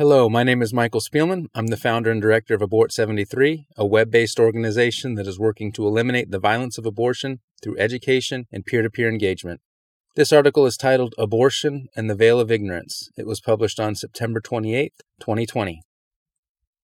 Hello, 0.00 0.30
my 0.30 0.42
name 0.42 0.62
is 0.62 0.72
Michael 0.72 1.02
Spielman. 1.02 1.48
I'm 1.54 1.66
the 1.66 1.76
founder 1.76 2.10
and 2.10 2.22
director 2.22 2.54
of 2.54 2.62
Abort 2.62 2.90
73, 2.90 3.66
a 3.76 3.84
web 3.84 4.10
based 4.10 4.40
organization 4.40 5.14
that 5.16 5.26
is 5.26 5.38
working 5.38 5.72
to 5.72 5.86
eliminate 5.86 6.30
the 6.30 6.38
violence 6.38 6.78
of 6.78 6.86
abortion 6.86 7.40
through 7.62 7.76
education 7.76 8.46
and 8.50 8.64
peer 8.64 8.80
to 8.80 8.88
peer 8.88 9.10
engagement. 9.10 9.60
This 10.16 10.32
article 10.32 10.64
is 10.64 10.78
titled 10.78 11.14
Abortion 11.18 11.88
and 11.94 12.08
the 12.08 12.14
Veil 12.14 12.40
of 12.40 12.50
Ignorance. 12.50 13.10
It 13.18 13.26
was 13.26 13.42
published 13.42 13.78
on 13.78 13.94
September 13.94 14.40
28, 14.40 14.94
2020. 15.20 15.82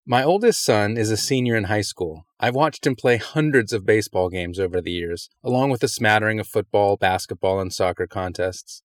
My 0.04 0.22
oldest 0.22 0.62
son 0.62 0.98
is 0.98 1.10
a 1.10 1.16
senior 1.16 1.56
in 1.56 1.64
high 1.64 1.80
school. 1.80 2.26
I've 2.38 2.54
watched 2.54 2.86
him 2.86 2.96
play 2.96 3.16
hundreds 3.16 3.72
of 3.72 3.86
baseball 3.86 4.28
games 4.28 4.60
over 4.60 4.82
the 4.82 4.92
years, 4.92 5.30
along 5.42 5.70
with 5.70 5.82
a 5.82 5.88
smattering 5.88 6.38
of 6.38 6.48
football, 6.48 6.98
basketball, 6.98 7.60
and 7.60 7.72
soccer 7.72 8.06
contests. 8.06 8.82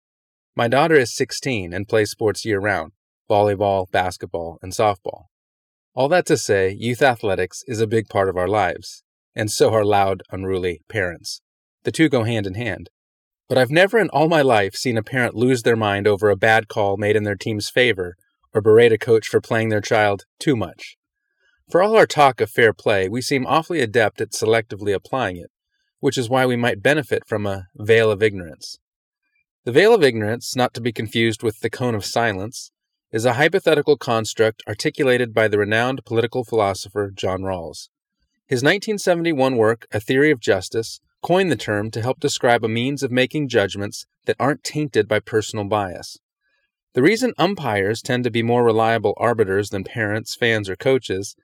My 0.55 0.69
daughter 0.69 0.95
is 0.95 1.13
16 1.13 1.73
and 1.73 1.85
plays 1.85 2.11
sports 2.11 2.45
year 2.45 2.61
round 2.61 2.93
volleyball, 3.29 3.89
basketball, 3.91 4.57
and 4.61 4.73
softball. 4.73 5.25
All 5.93 6.07
that 6.09 6.25
to 6.27 6.37
say, 6.37 6.75
youth 6.77 7.01
athletics 7.01 7.63
is 7.67 7.81
a 7.81 7.87
big 7.87 8.07
part 8.07 8.29
of 8.29 8.37
our 8.37 8.47
lives, 8.47 9.03
and 9.35 9.51
so 9.51 9.73
are 9.73 9.85
loud, 9.85 10.23
unruly 10.31 10.81
parents. 10.89 11.41
The 11.83 11.91
two 11.91 12.09
go 12.09 12.23
hand 12.23 12.47
in 12.47 12.55
hand. 12.55 12.89
But 13.49 13.57
I've 13.57 13.71
never 13.71 13.99
in 13.99 14.09
all 14.09 14.29
my 14.29 14.41
life 14.41 14.75
seen 14.75 14.97
a 14.97 15.03
parent 15.03 15.35
lose 15.35 15.63
their 15.63 15.75
mind 15.75 16.07
over 16.07 16.29
a 16.29 16.37
bad 16.37 16.69
call 16.69 16.95
made 16.95 17.15
in 17.17 17.23
their 17.23 17.35
team's 17.35 17.69
favor 17.69 18.15
or 18.53 18.61
berate 18.61 18.93
a 18.93 18.97
coach 18.97 19.27
for 19.27 19.41
playing 19.41 19.69
their 19.69 19.81
child 19.81 20.23
too 20.39 20.55
much. 20.55 20.95
For 21.69 21.81
all 21.81 21.95
our 21.95 22.05
talk 22.05 22.41
of 22.41 22.49
fair 22.49 22.73
play, 22.73 23.07
we 23.09 23.21
seem 23.21 23.45
awfully 23.45 23.81
adept 23.81 24.21
at 24.21 24.31
selectively 24.31 24.93
applying 24.93 25.37
it, 25.37 25.51
which 25.99 26.17
is 26.17 26.29
why 26.29 26.45
we 26.45 26.55
might 26.55 26.83
benefit 26.83 27.23
from 27.27 27.45
a 27.45 27.67
veil 27.75 28.11
of 28.11 28.21
ignorance. 28.23 28.77
The 29.63 29.71
veil 29.71 29.93
of 29.93 30.03
ignorance, 30.03 30.55
not 30.55 30.73
to 30.73 30.81
be 30.81 30.91
confused 30.91 31.43
with 31.43 31.59
the 31.59 31.69
cone 31.69 31.95
of 31.95 32.03
silence, 32.03 32.71
is 33.11 33.25
a 33.25 33.33
hypothetical 33.33 33.97
construct 33.97 34.63
articulated 34.67 35.33
by 35.33 35.47
the 35.49 35.57
renowned 35.57 36.05
political 36.05 36.45
philosopher 36.45 37.11
John 37.13 37.41
Rawls. 37.41 37.89
His 38.47 38.63
1971 38.63 39.57
work, 39.57 39.85
A 39.91 39.99
Theory 39.99 40.31
of 40.31 40.39
Justice, 40.39 41.01
coined 41.21 41.51
the 41.51 41.57
term 41.57 41.91
to 41.91 42.01
help 42.01 42.19
describe 42.21 42.63
a 42.63 42.69
means 42.69 43.03
of 43.03 43.11
making 43.11 43.49
judgments 43.49 44.05
that 44.25 44.37
aren't 44.39 44.63
tainted 44.63 45.07
by 45.07 45.19
personal 45.19 45.65
bias. 45.65 46.17
The 46.93 47.01
reason 47.01 47.33
umpires 47.37 48.01
tend 48.01 48.23
to 48.23 48.31
be 48.31 48.43
more 48.43 48.63
reliable 48.63 49.13
arbiters 49.17 49.69
than 49.69 49.83
parents, 49.83 50.35
fans, 50.35 50.69
or 50.69 50.75
coaches 50.75 51.35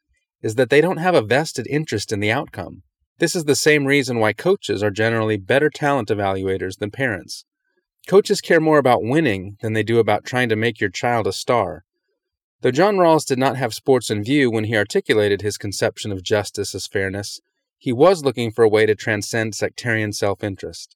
is 0.41 0.55
that 0.55 0.69
they 0.69 0.81
don't 0.81 0.97
have 0.97 1.15
a 1.15 1.21
vested 1.21 1.67
interest 1.67 2.13
in 2.13 2.19
the 2.21 2.31
outcome. 2.31 2.83
This 3.19 3.35
is 3.35 3.45
the 3.45 3.55
same 3.55 3.85
reason 3.85 4.19
why 4.19 4.33
coaches 4.33 4.83
are 4.83 4.91
generally 4.91 5.37
better 5.37 5.69
talent 5.69 6.09
evaluators 6.09 6.77
than 6.77 6.91
parents. 6.91 7.45
Coaches 8.07 8.39
care 8.39 8.61
more 8.61 8.77
about 8.77 9.03
winning 9.03 9.57
than 9.61 9.73
they 9.73 9.83
do 9.83 9.99
about 9.99 10.23
trying 10.23 10.47
to 10.47 10.55
make 10.55 10.79
your 10.79 10.89
child 10.89 11.27
a 11.27 11.33
star. 11.33 11.83
Though 12.61 12.71
John 12.71 12.95
Rawls 12.95 13.25
did 13.25 13.37
not 13.37 13.57
have 13.57 13.73
sports 13.73 14.09
in 14.09 14.23
view 14.23 14.49
when 14.49 14.63
he 14.63 14.77
articulated 14.77 15.41
his 15.41 15.57
conception 15.57 16.13
of 16.13 16.23
justice 16.23 16.73
as 16.73 16.87
fairness, 16.87 17.41
he 17.77 17.91
was 17.91 18.23
looking 18.23 18.49
for 18.49 18.63
a 18.63 18.69
way 18.69 18.85
to 18.85 18.95
transcend 18.95 19.55
sectarian 19.55 20.13
self 20.13 20.41
interest. 20.41 20.95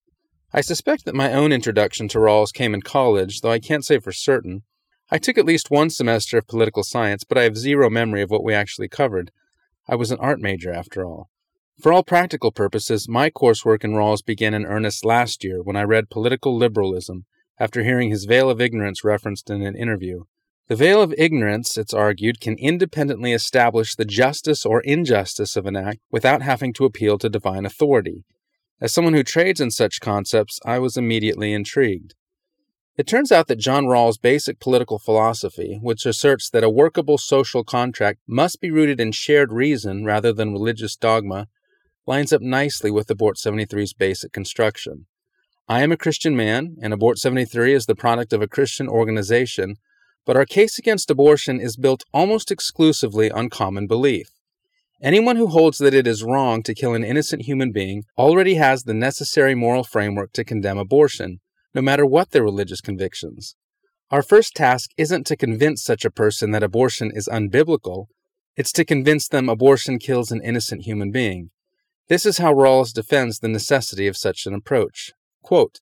I 0.54 0.62
suspect 0.62 1.04
that 1.04 1.14
my 1.14 1.34
own 1.34 1.52
introduction 1.52 2.08
to 2.09 2.17
Rawls 2.17 2.54
came 2.54 2.73
in 2.73 2.82
college, 2.82 3.42
though 3.42 3.52
I 3.52 3.59
can't 3.59 3.86
say 3.86 4.00
for 4.00 4.14
certain. 4.14 4.64
I 5.12 5.17
took 5.17 5.38
at 5.38 5.45
least 5.45 5.70
one 5.70 5.89
semester 5.89 6.38
of 6.38 6.48
political 6.48 6.84
science, 6.84 7.26
but 7.26 7.38
I 7.38 7.44
have 7.44 7.58
zero 7.58 7.89
memory 7.89 8.22
of 8.22 8.32
what 8.32 8.44
we 8.44 8.54
actually 8.54 8.88
covered. 8.88 9.32
I 9.86 9.95
was 9.95 10.12
an 10.12 10.20
art 10.20 10.39
major, 10.39 10.72
after 10.72 11.06
all. 11.06 11.30
For 11.80 11.91
all 11.91 12.03
practical 12.03 12.52
purposes, 12.52 13.09
my 13.09 13.31
coursework 13.31 13.83
in 13.83 13.94
Rawls 13.94 14.23
began 14.23 14.53
in 14.53 14.67
earnest 14.67 15.03
last 15.03 15.44
year 15.44 15.64
when 15.64 15.75
I 15.75 15.81
read 15.81 16.11
Political 16.11 16.55
Liberalism 16.55 17.25
after 17.59 17.83
hearing 17.83 18.11
his 18.11 18.25
veil 18.25 18.52
of 18.52 18.61
ignorance 18.61 19.03
referenced 19.03 19.50
in 19.50 19.64
an 19.64 19.75
interview. 19.75 20.25
The 20.67 20.75
veil 20.75 21.02
of 21.02 21.16
ignorance, 21.17 21.80
it's 21.80 21.94
argued, 21.94 22.39
can 22.39 22.55
independently 22.59 23.33
establish 23.33 23.95
the 23.95 24.05
justice 24.05 24.64
or 24.64 24.81
injustice 24.81 25.55
of 25.55 25.66
an 25.66 25.75
act 25.75 26.02
without 26.11 26.44
having 26.44 26.72
to 26.73 26.86
appeal 26.86 27.17
to 27.17 27.30
divine 27.30 27.66
authority. 27.66 28.25
As 28.80 28.94
someone 28.94 29.16
who 29.16 29.23
trades 29.23 29.59
in 29.59 29.71
such 29.71 30.02
concepts, 30.02 30.60
I 30.64 30.77
was 30.77 30.98
immediately 30.98 31.52
intrigued. 31.52 32.14
It 32.95 33.08
turns 33.08 33.31
out 33.31 33.48
that 33.48 33.58
John 33.58 33.86
Rawls' 33.86 34.21
basic 34.21 34.60
political 34.60 34.99
philosophy, 34.99 35.80
which 35.81 36.05
asserts 36.05 36.48
that 36.52 36.64
a 36.64 36.70
workable 36.70 37.17
social 37.17 37.64
contract 37.64 38.20
must 38.27 38.61
be 38.61 38.70
rooted 38.70 38.99
in 38.99 39.11
shared 39.11 39.52
reason 39.52 40.05
rather 40.05 40.31
than 40.31 40.54
religious 40.54 40.95
dogma, 40.95 41.48
lines 42.08 42.34
up 42.34 42.42
nicely 42.42 42.89
with 42.89 43.10
Abort 43.10 43.38
73's 43.38 43.94
basic 43.94 44.32
construction. 44.32 45.06
I 45.67 45.82
am 45.82 45.92
a 45.92 45.98
Christian 45.98 46.36
man, 46.36 46.76
and 46.82 46.94
Abort 46.94 47.17
73 47.17 47.73
is 47.73 47.86
the 47.86 47.95
product 47.95 48.34
of 48.34 48.42
a 48.42 48.48
Christian 48.48 48.88
organization, 48.88 49.76
but 50.26 50.36
our 50.36 50.45
case 50.45 50.78
against 50.78 51.11
abortion 51.11 51.60
is 51.60 51.78
built 51.78 52.04
almost 52.14 52.52
exclusively 52.52 53.32
on 53.32 53.50
common 53.50 53.88
belief. 53.88 54.30
Anyone 55.02 55.36
who 55.36 55.48
holds 55.48 55.80
that 55.80 55.94
it 55.94 56.06
is 56.06 56.23
wrong 56.23 56.61
to 56.64 56.76
kill 56.76 56.94
an 56.94 57.04
innocent 57.04 57.44
human 57.44 57.72
being 57.72 58.04
already 58.17 58.56
has 58.56 58.84
the 58.84 58.94
necessary 58.94 59.56
moral 59.56 59.84
framework 59.84 60.32
to 60.34 60.44
condemn 60.44 60.78
abortion, 60.78 61.40
no 61.73 61.82
matter 61.82 62.06
what 62.06 62.32
their 62.32 62.44
religious 62.44 62.82
convictions. 62.82 63.56
Our 64.11 64.22
first 64.22 64.56
task 64.56 64.92
isn't 64.98 65.26
to 65.28 65.38
convince 65.38 65.84
such 65.84 66.04
a 66.04 66.11
person 66.11 66.52
that 66.52 66.64
abortion 66.64 67.11
is 67.14 67.30
unbiblical, 67.32 68.08
it's 68.58 68.72
to 68.73 68.86
convince 68.86 69.28
them 69.28 69.48
abortion 69.48 69.98
kills 69.98 70.32
an 70.32 70.42
innocent 70.44 70.84
human 70.84 71.11
being. 71.11 71.50
This 72.11 72.26
is 72.26 72.39
how 72.39 72.54
Rawls 72.54 72.92
defends 72.92 73.39
the 73.39 73.48
necessity 73.48 74.05
of 74.05 74.17
such 74.17 74.45
an 74.45 74.54
approach. 74.54 75.14
Quote, 75.42 75.80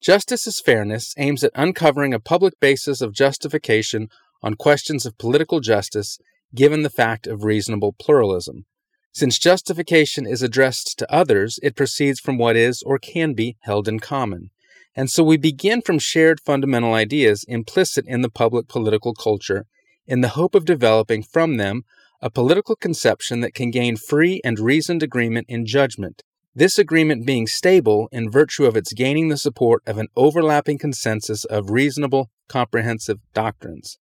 Justice 0.00 0.46
as 0.46 0.60
fairness 0.60 1.12
aims 1.18 1.42
at 1.42 1.50
uncovering 1.56 2.14
a 2.14 2.20
public 2.20 2.60
basis 2.60 3.00
of 3.00 3.12
justification 3.12 4.08
on 4.44 4.54
questions 4.54 5.04
of 5.04 5.18
political 5.18 5.58
justice 5.58 6.20
given 6.54 6.82
the 6.82 6.88
fact 6.88 7.26
of 7.26 7.42
reasonable 7.42 7.96
pluralism. 8.00 8.66
Since 9.12 9.40
justification 9.40 10.24
is 10.24 10.40
addressed 10.40 11.00
to 11.00 11.12
others, 11.12 11.58
it 11.64 11.74
proceeds 11.74 12.20
from 12.20 12.38
what 12.38 12.54
is 12.54 12.80
or 12.84 13.00
can 13.00 13.34
be 13.34 13.56
held 13.62 13.88
in 13.88 13.98
common. 13.98 14.50
And 14.94 15.10
so 15.10 15.24
we 15.24 15.36
begin 15.36 15.82
from 15.82 15.98
shared 15.98 16.38
fundamental 16.38 16.94
ideas 16.94 17.44
implicit 17.48 18.04
in 18.06 18.20
the 18.20 18.30
public 18.30 18.68
political 18.68 19.14
culture 19.14 19.66
in 20.06 20.20
the 20.20 20.36
hope 20.38 20.54
of 20.54 20.64
developing 20.64 21.24
from 21.24 21.56
them 21.56 21.82
a 22.20 22.30
political 22.30 22.76
conception 22.76 23.40
that 23.40 23.54
can 23.54 23.70
gain 23.70 23.96
free 23.96 24.40
and 24.44 24.58
reasoned 24.58 25.02
agreement 25.02 25.46
in 25.48 25.66
judgment, 25.66 26.22
this 26.54 26.78
agreement 26.78 27.26
being 27.26 27.46
stable 27.46 28.08
in 28.10 28.30
virtue 28.30 28.64
of 28.64 28.76
its 28.76 28.94
gaining 28.94 29.28
the 29.28 29.36
support 29.36 29.82
of 29.86 29.98
an 29.98 30.08
overlapping 30.16 30.78
consensus 30.78 31.44
of 31.44 31.70
reasonable, 31.70 32.30
comprehensive 32.48 33.18
doctrines. 33.34 33.98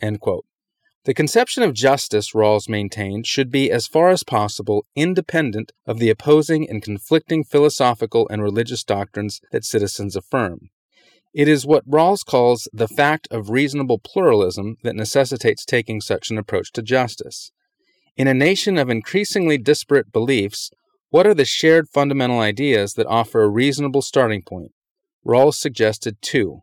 The 0.00 1.14
conception 1.14 1.62
of 1.62 1.72
justice, 1.72 2.32
Rawls 2.32 2.68
maintained, 2.68 3.26
should 3.26 3.50
be 3.50 3.70
as 3.70 3.86
far 3.86 4.10
as 4.10 4.24
possible 4.24 4.84
independent 4.94 5.72
of 5.86 5.98
the 5.98 6.10
opposing 6.10 6.68
and 6.68 6.82
conflicting 6.82 7.44
philosophical 7.44 8.28
and 8.28 8.42
religious 8.42 8.82
doctrines 8.84 9.40
that 9.52 9.64
citizens 9.64 10.16
affirm. 10.16 10.70
It 11.32 11.48
is 11.48 11.66
what 11.66 11.88
Rawls 11.88 12.24
calls 12.24 12.68
the 12.72 12.88
fact 12.88 13.28
of 13.30 13.50
reasonable 13.50 13.98
pluralism 13.98 14.76
that 14.82 14.96
necessitates 14.96 15.64
taking 15.64 16.00
such 16.00 16.30
an 16.30 16.38
approach 16.38 16.72
to 16.72 16.82
justice. 16.82 17.52
In 18.16 18.26
a 18.26 18.32
nation 18.32 18.78
of 18.78 18.88
increasingly 18.88 19.58
disparate 19.58 20.10
beliefs, 20.10 20.70
what 21.10 21.26
are 21.26 21.34
the 21.34 21.44
shared 21.44 21.90
fundamental 21.90 22.40
ideas 22.40 22.94
that 22.94 23.06
offer 23.06 23.42
a 23.42 23.48
reasonable 23.48 24.00
starting 24.00 24.40
point? 24.42 24.72
Rawls 25.26 25.56
suggested 25.56 26.16
two. 26.22 26.60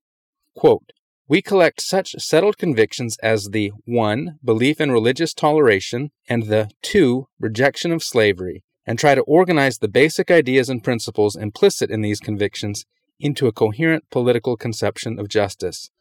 Quote, 0.55 0.91
we 1.27 1.43
collect 1.43 1.79
such 1.79 2.15
settled 2.17 2.57
convictions 2.57 3.17
as 3.21 3.49
the 3.51 3.71
1. 3.85 4.39
belief 4.43 4.81
in 4.81 4.91
religious 4.91 5.31
toleration, 5.33 6.09
and 6.27 6.47
the 6.47 6.69
2. 6.81 7.27
rejection 7.39 7.91
of 7.91 8.01
slavery, 8.01 8.63
and 8.87 8.97
try 8.97 9.13
to 9.13 9.21
organize 9.21 9.77
the 9.77 9.87
basic 9.87 10.31
ideas 10.31 10.69
and 10.69 10.83
principles 10.83 11.35
implicit 11.35 11.91
in 11.91 12.01
these 12.01 12.19
convictions 12.19 12.83
into 13.19 13.45
a 13.45 13.53
coherent 13.53 14.09
political 14.09 14.57
conception 14.57 15.19
of 15.19 15.29
justice. 15.29 15.91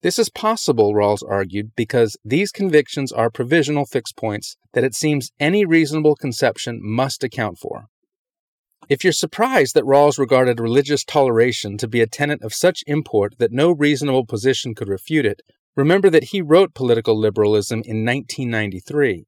This 0.00 0.18
is 0.18 0.30
possible, 0.30 0.94
Rawls 0.94 1.28
argued, 1.28 1.72
because 1.74 2.16
these 2.24 2.52
convictions 2.52 3.10
are 3.10 3.30
provisional 3.30 3.84
fixed 3.84 4.16
points 4.16 4.56
that 4.72 4.84
it 4.84 4.94
seems 4.94 5.32
any 5.40 5.64
reasonable 5.64 6.14
conception 6.14 6.78
must 6.80 7.24
account 7.24 7.58
for. 7.58 7.86
If 8.88 9.02
you're 9.02 9.12
surprised 9.12 9.74
that 9.74 9.84
Rawls 9.84 10.18
regarded 10.18 10.60
religious 10.60 11.04
toleration 11.04 11.76
to 11.78 11.88
be 11.88 12.00
a 12.00 12.06
tenet 12.06 12.42
of 12.42 12.54
such 12.54 12.84
import 12.86 13.34
that 13.38 13.52
no 13.52 13.72
reasonable 13.72 14.24
position 14.24 14.74
could 14.74 14.88
refute 14.88 15.26
it, 15.26 15.42
remember 15.76 16.08
that 16.10 16.30
he 16.30 16.40
wrote 16.40 16.74
Political 16.74 17.18
Liberalism 17.18 17.82
in 17.84 18.04
1993. 18.04 19.26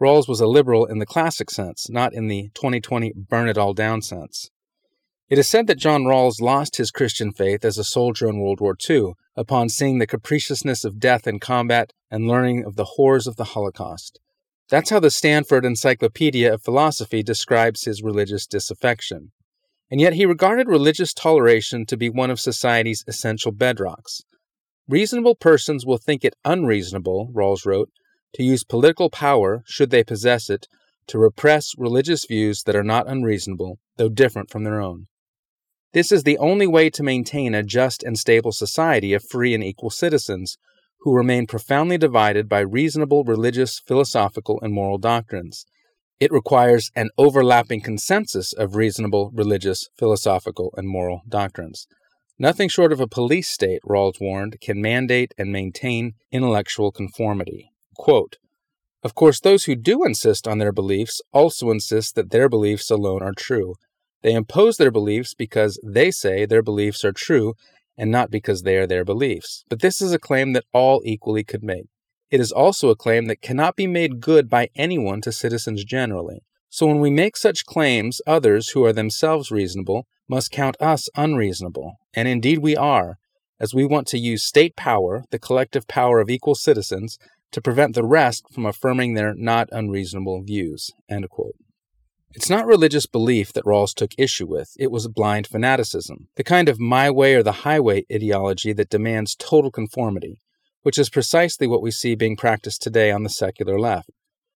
Rawls 0.00 0.28
was 0.28 0.40
a 0.40 0.46
liberal 0.46 0.84
in 0.84 0.98
the 0.98 1.06
classic 1.06 1.50
sense, 1.50 1.88
not 1.88 2.12
in 2.12 2.28
the 2.28 2.50
2020 2.54 3.12
burn 3.16 3.48
it 3.48 3.58
all 3.58 3.72
down 3.72 4.02
sense. 4.02 4.50
It 5.32 5.38
is 5.38 5.48
said 5.48 5.66
that 5.68 5.78
John 5.78 6.02
Rawls 6.02 6.42
lost 6.42 6.76
his 6.76 6.90
Christian 6.90 7.32
faith 7.32 7.64
as 7.64 7.78
a 7.78 7.84
soldier 7.84 8.28
in 8.28 8.38
World 8.38 8.60
War 8.60 8.76
II 8.78 9.12
upon 9.34 9.70
seeing 9.70 9.98
the 9.98 10.06
capriciousness 10.06 10.84
of 10.84 11.00
death 11.00 11.26
in 11.26 11.40
combat 11.40 11.94
and 12.10 12.28
learning 12.28 12.66
of 12.66 12.76
the 12.76 12.84
horrors 12.84 13.26
of 13.26 13.36
the 13.36 13.44
Holocaust. 13.44 14.20
That's 14.68 14.90
how 14.90 15.00
the 15.00 15.10
Stanford 15.10 15.64
Encyclopedia 15.64 16.52
of 16.52 16.62
Philosophy 16.62 17.22
describes 17.22 17.84
his 17.84 18.02
religious 18.02 18.46
disaffection. 18.46 19.32
And 19.90 20.02
yet 20.02 20.12
he 20.12 20.26
regarded 20.26 20.68
religious 20.68 21.14
toleration 21.14 21.86
to 21.86 21.96
be 21.96 22.10
one 22.10 22.30
of 22.30 22.38
society's 22.38 23.02
essential 23.06 23.52
bedrocks. 23.52 24.20
Reasonable 24.86 25.36
persons 25.36 25.86
will 25.86 25.96
think 25.96 26.26
it 26.26 26.36
unreasonable, 26.44 27.32
Rawls 27.34 27.64
wrote, 27.64 27.88
to 28.34 28.42
use 28.42 28.64
political 28.64 29.08
power, 29.08 29.62
should 29.64 29.88
they 29.88 30.04
possess 30.04 30.50
it, 30.50 30.66
to 31.06 31.18
repress 31.18 31.70
religious 31.78 32.26
views 32.26 32.64
that 32.64 32.76
are 32.76 32.84
not 32.84 33.08
unreasonable, 33.08 33.78
though 33.96 34.10
different 34.10 34.50
from 34.50 34.64
their 34.64 34.78
own. 34.78 35.06
This 35.92 36.10
is 36.10 36.22
the 36.22 36.38
only 36.38 36.66
way 36.66 36.88
to 36.90 37.02
maintain 37.02 37.54
a 37.54 37.62
just 37.62 38.02
and 38.02 38.18
stable 38.18 38.52
society 38.52 39.12
of 39.12 39.24
free 39.28 39.54
and 39.54 39.62
equal 39.62 39.90
citizens 39.90 40.56
who 41.00 41.14
remain 41.14 41.46
profoundly 41.46 41.98
divided 41.98 42.48
by 42.48 42.60
reasonable 42.60 43.24
religious, 43.24 43.80
philosophical, 43.86 44.58
and 44.62 44.72
moral 44.72 44.98
doctrines. 44.98 45.66
It 46.18 46.32
requires 46.32 46.90
an 46.94 47.10
overlapping 47.18 47.80
consensus 47.80 48.52
of 48.52 48.76
reasonable 48.76 49.30
religious, 49.34 49.88
philosophical, 49.98 50.72
and 50.76 50.88
moral 50.88 51.22
doctrines. 51.28 51.86
Nothing 52.38 52.68
short 52.68 52.92
of 52.92 53.00
a 53.00 53.08
police 53.08 53.48
state, 53.48 53.80
Rawls 53.86 54.20
warned, 54.20 54.60
can 54.62 54.80
mandate 54.80 55.34
and 55.36 55.52
maintain 55.52 56.14
intellectual 56.30 56.90
conformity. 56.90 57.70
Quote, 57.96 58.36
of 59.02 59.14
course, 59.14 59.40
those 59.40 59.64
who 59.64 59.74
do 59.74 60.04
insist 60.04 60.46
on 60.46 60.58
their 60.58 60.72
beliefs 60.72 61.20
also 61.32 61.70
insist 61.70 62.14
that 62.14 62.30
their 62.30 62.48
beliefs 62.48 62.90
alone 62.90 63.20
are 63.22 63.34
true. 63.36 63.74
They 64.22 64.34
impose 64.34 64.76
their 64.76 64.90
beliefs 64.90 65.34
because 65.34 65.80
they 65.84 66.10
say 66.10 66.46
their 66.46 66.62
beliefs 66.62 67.04
are 67.04 67.12
true 67.12 67.54
and 67.98 68.10
not 68.10 68.30
because 68.30 68.62
they 68.62 68.76
are 68.76 68.86
their 68.86 69.04
beliefs. 69.04 69.64
But 69.68 69.80
this 69.80 70.00
is 70.00 70.12
a 70.12 70.18
claim 70.18 70.52
that 70.52 70.64
all 70.72 71.02
equally 71.04 71.44
could 71.44 71.62
make. 71.62 71.86
It 72.30 72.40
is 72.40 72.52
also 72.52 72.88
a 72.88 72.96
claim 72.96 73.26
that 73.26 73.42
cannot 73.42 73.76
be 73.76 73.86
made 73.86 74.20
good 74.20 74.48
by 74.48 74.70
anyone 74.74 75.20
to 75.22 75.32
citizens 75.32 75.84
generally. 75.84 76.40
So 76.70 76.86
when 76.86 77.00
we 77.00 77.10
make 77.10 77.36
such 77.36 77.66
claims, 77.66 78.22
others 78.26 78.70
who 78.70 78.84
are 78.84 78.92
themselves 78.94 79.50
reasonable 79.50 80.06
must 80.28 80.50
count 80.50 80.76
us 80.80 81.10
unreasonable. 81.14 81.98
And 82.14 82.26
indeed 82.26 82.60
we 82.60 82.74
are, 82.74 83.18
as 83.60 83.74
we 83.74 83.84
want 83.84 84.06
to 84.08 84.18
use 84.18 84.42
state 84.42 84.74
power, 84.76 85.24
the 85.30 85.38
collective 85.38 85.86
power 85.86 86.20
of 86.20 86.30
equal 86.30 86.54
citizens, 86.54 87.18
to 87.50 87.60
prevent 87.60 87.94
the 87.94 88.04
rest 88.04 88.46
from 88.50 88.64
affirming 88.64 89.12
their 89.12 89.34
not 89.34 89.68
unreasonable 89.70 90.42
views. 90.42 90.90
It's 92.34 92.48
not 92.48 92.66
religious 92.66 93.04
belief 93.04 93.52
that 93.52 93.64
Rawls 93.64 93.94
took 93.94 94.12
issue 94.16 94.46
with, 94.46 94.74
it 94.78 94.90
was 94.90 95.06
blind 95.06 95.46
fanaticism, 95.46 96.28
the 96.36 96.44
kind 96.44 96.68
of 96.68 96.80
my 96.80 97.10
way 97.10 97.34
or 97.34 97.42
the 97.42 97.52
highway 97.52 98.04
ideology 98.10 98.72
that 98.72 98.88
demands 98.88 99.36
total 99.36 99.70
conformity, 99.70 100.40
which 100.82 100.98
is 100.98 101.10
precisely 101.10 101.66
what 101.66 101.82
we 101.82 101.90
see 101.90 102.14
being 102.14 102.36
practiced 102.36 102.80
today 102.80 103.10
on 103.10 103.22
the 103.22 103.28
secular 103.28 103.78
left. 103.78 104.10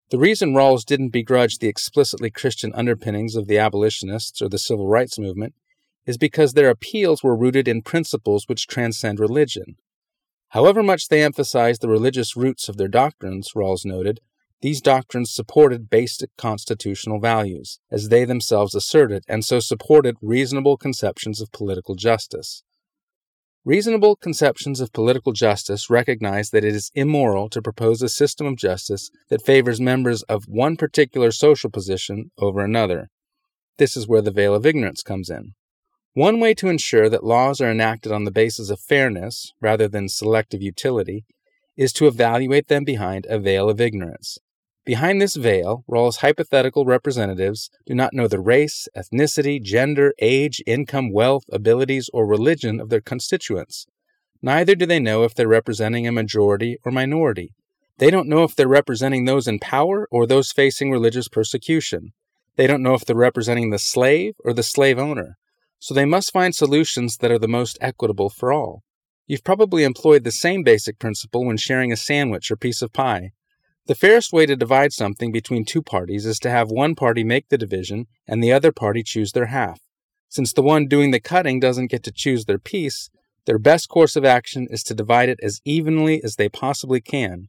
The 0.09 0.19
reason 0.19 0.55
Rawls 0.55 0.87
didn't 0.87 1.11
begrudge 1.11 1.59
the 1.59 1.69
explicitly 1.69 2.31
Christian 2.31 2.73
underpinnings 2.75 3.37
of 3.37 3.47
the 3.47 3.59
abolitionists 3.59 4.41
or 4.41 4.49
the 4.49 4.59
civil 4.59 4.89
rights 4.89 5.19
movement 5.19 5.55
is 6.07 6.17
because 6.17 6.53
their 6.53 6.71
appeals 6.71 7.23
were 7.23 7.37
rooted 7.37 7.69
in 7.69 7.83
principles 7.83 8.49
which 8.49 8.69
transcend 8.69 9.21
religion. 9.21 9.77
However 10.51 10.83
much 10.83 11.09
they 11.09 11.23
emphasized 11.23 11.83
the 11.83 11.89
religious 11.89 12.37
roots 12.37 12.69
of 12.69 12.77
their 12.77 12.89
doctrines, 12.89 13.53
Rawls 13.55 13.85
noted, 13.85 14.21
these 14.63 14.81
doctrines 14.81 15.31
supported 15.31 15.91
basic 15.91 16.31
constitutional 16.39 17.21
values, 17.21 17.79
as 17.91 18.09
they 18.09 18.25
themselves 18.25 18.75
asserted, 18.75 19.23
and 19.29 19.45
so 19.45 19.61
supported 19.61 20.17
reasonable 20.23 20.77
conceptions 20.77 21.41
of 21.41 21.53
political 21.53 21.95
justice. 21.95 22.63
Reasonable 23.67 24.17
conceptions 24.17 24.81
of 24.81 24.93
political 24.93 25.33
justice 25.33 25.91
recognize 25.91 26.51
that 26.51 26.65
it 26.65 26.75
is 26.75 26.93
immoral 26.95 27.51
to 27.51 27.61
propose 27.61 28.01
a 28.01 28.09
system 28.09 28.47
of 28.47 28.57
justice 28.57 29.11
that 29.29 29.45
favors 29.45 29.81
members 29.81 30.23
of 30.23 30.45
one 30.47 30.77
particular 30.77 31.33
social 31.33 31.69
position 31.69 32.31
over 32.39 32.61
another. 32.61 33.09
This 33.77 33.97
is 33.97 34.07
where 34.07 34.23
the 34.23 34.31
veil 34.31 34.55
of 34.55 34.65
ignorance 34.65 35.03
comes 35.03 35.29
in. 35.29 35.55
One 36.15 36.41
way 36.41 36.55
to 36.55 36.69
ensure 36.69 37.11
that 37.11 37.25
laws 37.25 37.61
are 37.61 37.71
enacted 37.71 38.11
on 38.11 38.25
the 38.25 38.31
basis 38.31 38.71
of 38.71 38.81
fairness 38.81 39.53
rather 39.61 39.87
than 39.87 40.09
selective 40.09 40.63
utility 40.63 41.27
is 41.77 41.93
to 41.95 42.07
evaluate 42.07 42.69
them 42.69 42.85
behind 42.85 43.27
a 43.29 43.39
veil 43.39 43.69
of 43.69 43.81
ignorance. 43.81 44.39
Behind 44.87 45.21
this 45.21 45.35
veil, 45.35 45.83
Rawls' 45.91 46.19
hypothetical 46.19 46.85
representatives 46.85 47.71
do 47.87 47.93
not 47.93 48.15
know 48.15 48.29
the 48.29 48.39
race, 48.39 48.87
ethnicity, 48.97 49.61
gender, 49.61 50.15
age, 50.21 50.63
income, 50.65 51.13
wealth, 51.13 51.43
abilities, 51.51 52.09
or 52.15 52.25
religion 52.25 52.79
of 52.79 52.89
their 52.89 53.01
constituents. 53.01 53.87
Neither 54.41 54.77
do 54.77 54.87
they 54.87 55.01
know 55.01 55.25
if 55.25 55.35
they're 55.35 55.49
representing 55.49 56.07
a 56.07 56.13
majority 56.13 56.79
or 56.85 56.93
minority. 56.93 57.53
They 57.99 58.13
don't 58.13 58.29
know 58.29 58.45
if 58.45 58.55
they're 58.55 58.69
representing 58.69 59.25
those 59.25 59.49
in 59.49 59.59
power 59.59 60.07
or 60.13 60.25
those 60.25 60.53
facing 60.53 60.93
religious 60.93 61.27
persecution. 61.27 62.13
They 62.55 62.69
don't 62.69 62.83
know 62.83 62.95
if 62.95 63.05
they're 63.05 63.17
representing 63.17 63.71
the 63.71 63.81
slave 63.81 64.35
or 64.45 64.53
the 64.53 64.63
slave 64.63 65.01
owner. 65.01 65.37
So 65.81 65.95
they 65.95 66.05
must 66.05 66.33
find 66.33 66.55
solutions 66.55 67.17
that 67.17 67.33
are 67.33 67.41
the 67.41 67.49
most 67.49 67.77
equitable 67.81 68.31
for 68.31 68.53
all. 68.53 68.85
You've 69.27 69.43
probably 69.43 69.83
employed 69.83 70.23
the 70.23 70.31
same 70.31 70.63
basic 70.63 71.01
principle 71.01 71.45
when 71.45 71.57
sharing 71.57 71.91
a 71.91 71.97
sandwich 71.97 72.53
or 72.53 72.57
piece 72.57 72.83
of 72.83 72.93
pie. 72.93 73.33
The 73.87 73.95
fairest 73.95 74.33
way 74.33 74.47
to 74.47 74.57
divide 74.57 74.93
something 74.93 75.31
between 75.31 75.65
two 75.65 75.81
parties 75.81 76.27
is 76.27 76.41
to 76.41 76.51
have 76.51 76.71
one 76.71 76.97
party 76.97 77.23
make 77.23 77.49
the 77.49 77.59
division 77.59 78.07
and 78.27 78.43
the 78.43 78.53
other 78.53 78.73
party 78.73 79.05
choose 79.05 79.31
their 79.31 79.47
half. 79.47 79.81
Since 80.29 80.53
the 80.53 80.63
one 80.63 80.89
doing 80.89 81.13
the 81.13 81.21
cutting 81.21 81.61
doesn't 81.61 81.93
get 81.93 82.03
to 82.03 82.13
choose 82.13 82.47
their 82.47 82.59
piece, 82.59 83.11
their 83.45 83.61
best 83.61 83.89
course 83.89 84.17
of 84.17 84.25
action 84.25 84.67
is 84.71 84.83
to 84.85 84.95
divide 84.95 85.29
it 85.29 85.39
as 85.41 85.61
evenly 85.65 86.21
as 86.25 86.35
they 86.35 86.49
possibly 86.49 87.01
can. 87.01 87.47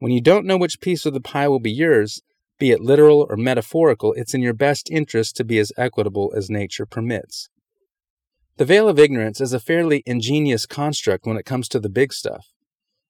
When 0.00 0.12
you 0.12 0.20
don't 0.20 0.44
know 0.44 0.58
which 0.58 0.82
piece 0.82 1.06
of 1.06 1.14
the 1.14 1.20
pie 1.20 1.48
will 1.48 1.60
be 1.60 1.72
yours, 1.72 2.20
be 2.58 2.72
it 2.72 2.82
literal 2.82 3.26
or 3.30 3.36
metaphorical, 3.36 4.12
it's 4.12 4.34
in 4.34 4.42
your 4.42 4.52
best 4.52 4.90
interest 4.90 5.34
to 5.36 5.44
be 5.44 5.58
as 5.58 5.72
equitable 5.78 6.30
as 6.36 6.50
nature 6.50 6.84
permits. 6.84 7.48
The 8.58 8.66
veil 8.66 8.86
of 8.86 8.98
ignorance 8.98 9.40
is 9.40 9.54
a 9.54 9.60
fairly 9.60 10.02
ingenious 10.04 10.66
construct 10.66 11.24
when 11.24 11.38
it 11.38 11.46
comes 11.46 11.68
to 11.68 11.80
the 11.80 11.88
big 11.88 12.12
stuff. 12.12 12.48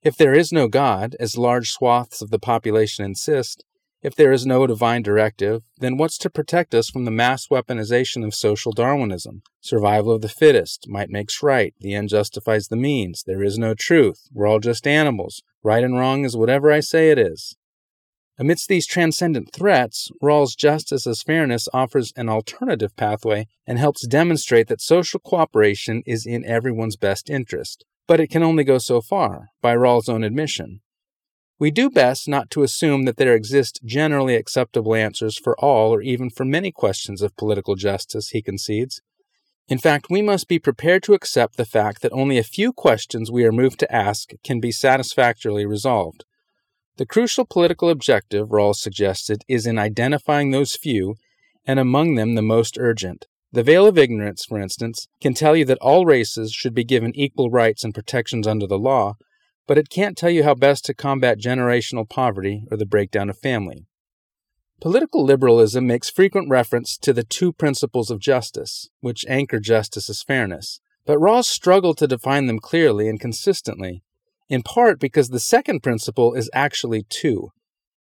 If 0.03 0.17
there 0.17 0.33
is 0.33 0.51
no 0.51 0.67
God, 0.67 1.15
as 1.21 1.37
large 1.37 1.71
swaths 1.71 2.23
of 2.23 2.31
the 2.31 2.39
population 2.39 3.05
insist, 3.05 3.65
if 4.03 4.15
there 4.15 4.33
is 4.33 4.47
no 4.47 4.67
divine 4.67 5.03
directive, 5.03 5.63
then 5.77 5.99
what's 5.99 6.17
to 6.19 6.31
protect 6.31 6.75
us 6.75 6.89
from 6.89 7.05
the 7.05 7.11
mass 7.11 7.49
weaponization 7.49 8.25
of 8.25 8.35
social 8.35 8.73
Darwinism? 8.73 9.43
Survival 9.61 10.13
of 10.13 10.23
the 10.23 10.31
fittest, 10.31 10.87
might 10.89 11.11
makes 11.11 11.43
right, 11.43 11.75
the 11.81 11.93
end 11.93 12.09
justifies 12.09 12.69
the 12.69 12.77
means, 12.77 13.25
there 13.27 13.43
is 13.43 13.59
no 13.59 13.75
truth, 13.75 14.27
we're 14.33 14.47
all 14.47 14.59
just 14.59 14.87
animals, 14.87 15.43
right 15.63 15.85
and 15.85 15.99
wrong 15.99 16.25
is 16.25 16.35
whatever 16.35 16.73
I 16.73 16.81
say 16.81 17.11
it 17.11 17.19
is. 17.19 17.55
Amidst 18.39 18.69
these 18.69 18.87
transcendent 18.87 19.53
threats, 19.53 20.11
Rawls' 20.23 20.57
Justice 20.57 21.07
as 21.07 21.21
Fairness 21.21 21.69
offers 21.75 22.11
an 22.17 22.31
alternative 22.31 22.97
pathway 22.97 23.49
and 23.67 23.79
helps 23.79 24.07
demonstrate 24.07 24.69
that 24.69 24.81
social 24.81 25.21
cooperation 25.21 26.03
is 26.07 26.25
in 26.25 26.47
everyone's 26.47 26.97
best 26.97 27.29
interest. 27.29 27.85
But 28.11 28.19
it 28.19 28.27
can 28.27 28.43
only 28.43 28.65
go 28.65 28.79
so 28.79 29.01
far, 29.01 29.51
by 29.63 29.73
Rawls' 29.77 30.09
own 30.09 30.25
admission. 30.25 30.81
We 31.61 31.71
do 31.71 31.89
best 31.89 32.27
not 32.27 32.51
to 32.51 32.65
assume 32.65 33.05
that 33.05 33.19
there 33.19 33.37
exist 33.37 33.79
generally 33.85 34.35
acceptable 34.35 34.97
answers 34.97 35.39
for 35.39 35.55
all 35.61 35.95
or 35.95 36.03
even 36.03 36.29
for 36.29 36.45
many 36.45 36.73
questions 36.73 37.23
of 37.23 37.37
political 37.37 37.77
justice, 37.77 38.31
he 38.31 38.43
concedes. 38.43 39.01
In 39.69 39.79
fact, 39.79 40.11
we 40.11 40.23
must 40.23 40.49
be 40.49 40.59
prepared 40.59 41.05
to 41.05 41.15
accept 41.15 41.57
the 41.57 41.65
fact 41.65 42.03
that 42.03 42.11
only 42.11 42.37
a 42.37 42.43
few 42.43 42.73
questions 42.73 43.31
we 43.31 43.45
are 43.45 43.53
moved 43.53 43.79
to 43.79 43.95
ask 43.95 44.31
can 44.43 44.59
be 44.59 44.73
satisfactorily 44.73 45.65
resolved. 45.65 46.25
The 46.97 47.07
crucial 47.07 47.45
political 47.45 47.91
objective, 47.91 48.49
Rawls 48.49 48.79
suggested, 48.79 49.45
is 49.47 49.67
in 49.67 49.79
identifying 49.79 50.51
those 50.51 50.75
few, 50.75 51.15
and 51.65 51.79
among 51.79 52.17
them 52.17 52.35
the 52.35 52.43
most 52.43 52.77
urgent. 52.77 53.29
The 53.53 53.65
veil 53.65 53.87
of 53.87 53.99
ignorance, 53.99 54.45
for 54.45 54.61
instance, 54.61 55.09
can 55.21 55.35
tell 55.35 55.57
you 55.57 55.65
that 55.65 55.79
all 55.79 56.07
races 56.07 56.53
should 56.53 56.75
be 56.75 56.85
given 56.85 57.17
equal 57.17 57.51
rights 57.51 57.83
and 57.83 57.93
protections 57.93 58.47
under 58.47 58.67
the 58.67 58.79
law, 58.79 59.17
but 59.67 59.77
it 59.77 59.91
can't 59.91 60.17
tell 60.17 60.31
you 60.31 60.45
how 60.45 60.55
best 60.55 60.85
to 60.85 60.95
combat 60.95 61.39
generational 61.39 62.09
poverty 62.09 62.65
or 62.71 62.77
the 62.77 62.87
breakdown 62.87 63.29
of 63.29 63.39
family. 63.39 63.87
Political 64.81 65.25
liberalism 65.25 65.87
makes 65.87 66.09
frequent 66.09 66.49
reference 66.49 66.97
to 66.99 67.13
the 67.13 67.25
two 67.25 67.53
principles 67.53 68.11
of 68.11 68.21
justice, 68.21 68.89
which 69.01 69.27
anchor 69.29 69.59
justice 69.59 70.09
as 70.09 70.23
fairness, 70.23 70.81
but 71.05 71.19
Rawls 71.19 71.47
struggled 71.47 71.99
to 71.99 72.07
define 72.07 72.47
them 72.47 72.61
clearly 72.61 73.09
and 73.09 73.21
consistently, 73.21 74.03
in 74.49 74.63
part 74.63 75.01
because 75.01 75.29
the 75.29 75.41
second 75.41 75.81
principle 75.81 76.35
is 76.35 76.49
actually 76.55 77.03
two. 77.09 77.51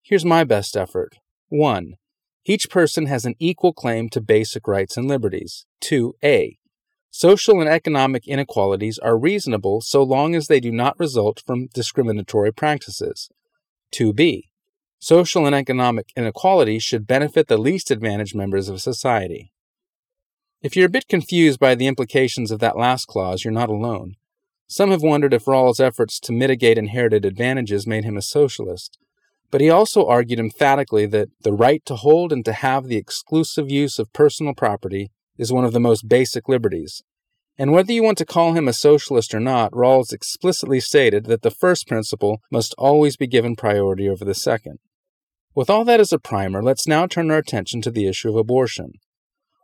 Here's 0.03 0.25
my 0.25 0.45
best 0.45 0.77
effort. 0.77 1.17
1. 1.49 1.95
Each 2.45 2.71
person 2.71 3.07
has 3.07 3.25
an 3.25 3.35
equal 3.39 3.73
claim 3.73 4.09
to 4.11 4.21
basic 4.21 4.67
rights 4.67 4.97
and 4.97 5.07
liberties. 5.07 5.67
2a. 5.83 6.57
Social 7.11 7.61
and 7.61 7.69
economic 7.69 8.27
inequalities 8.27 8.99
are 8.99 9.19
reasonable 9.19 9.81
so 9.81 10.03
long 10.03 10.35
as 10.35 10.47
they 10.47 10.61
do 10.61 10.71
not 10.71 10.99
result 10.99 11.43
from 11.45 11.67
discriminatory 11.75 12.53
practices. 12.53 13.29
2b. 13.93 14.45
Social 15.01 15.45
and 15.47 15.55
economic 15.55 16.13
inequalities 16.17 16.83
should 16.83 17.07
benefit 17.07 17.49
the 17.49 17.59
least 17.59 17.91
advantaged 17.91 18.35
members 18.35 18.69
of 18.69 18.81
society. 18.81 19.53
If 20.63 20.77
you're 20.77 20.87
a 20.87 20.91
bit 20.91 21.09
confused 21.09 21.59
by 21.59 21.75
the 21.75 21.87
implications 21.87 22.51
of 22.51 22.61
that 22.61 22.77
last 22.77 23.07
clause, 23.07 23.45
you're 23.45 23.53
not 23.53 23.71
alone. 23.71 24.17
Some 24.69 24.91
have 24.91 25.03
wondered 25.03 25.35
if 25.35 25.47
Rawls' 25.47 25.81
efforts 25.81 26.21
to 26.21 26.33
mitigate 26.33 26.79
inherited 26.79 27.25
advantages 27.25 27.87
made 27.87 28.05
him 28.05 28.17
a 28.17 28.23
socialist. 28.23 28.99
But 29.51 29.61
he 29.61 29.69
also 29.69 30.07
argued 30.07 30.39
emphatically 30.39 31.07
that 31.07 31.29
the 31.43 31.53
right 31.53 31.85
to 31.87 31.97
hold 31.97 32.33
and 32.33 32.45
to 32.45 32.53
have 32.53 32.87
the 32.87 32.97
exclusive 32.97 33.71
use 33.71 33.99
of 33.99 34.13
personal 34.13 34.55
property 34.55 35.11
is 35.37 35.53
one 35.53 35.65
of 35.65 35.73
the 35.73 35.81
most 35.81 36.09
basic 36.09 36.49
liberties, 36.49 37.03
And 37.61 37.73
whether 37.73 37.93
you 37.93 38.03
want 38.03 38.17
to 38.17 38.25
call 38.25 38.55
him 38.55 38.67
a 38.69 38.73
socialist 38.73 39.35
or 39.35 39.39
not, 39.39 39.73
Rawls 39.73 40.15
explicitly 40.15 40.81
stated 40.81 41.27
that 41.27 41.43
the 41.43 41.51
first 41.51 41.87
principle 41.87 42.41
must 42.51 42.75
always 42.79 43.19
be 43.19 43.27
given 43.27 43.55
priority 43.55 44.09
over 44.09 44.25
the 44.25 44.35
second. 44.35 44.79
With 45.55 45.69
all 45.69 45.85
that 45.85 46.01
as 46.01 46.11
a 46.11 46.19
primer, 46.19 46.63
let's 46.63 46.89
now 46.89 47.07
turn 47.07 47.31
our 47.31 47.37
attention 47.37 47.83
to 47.83 47.91
the 47.91 48.07
issue 48.07 48.31
of 48.31 48.37
abortion. 48.37 48.93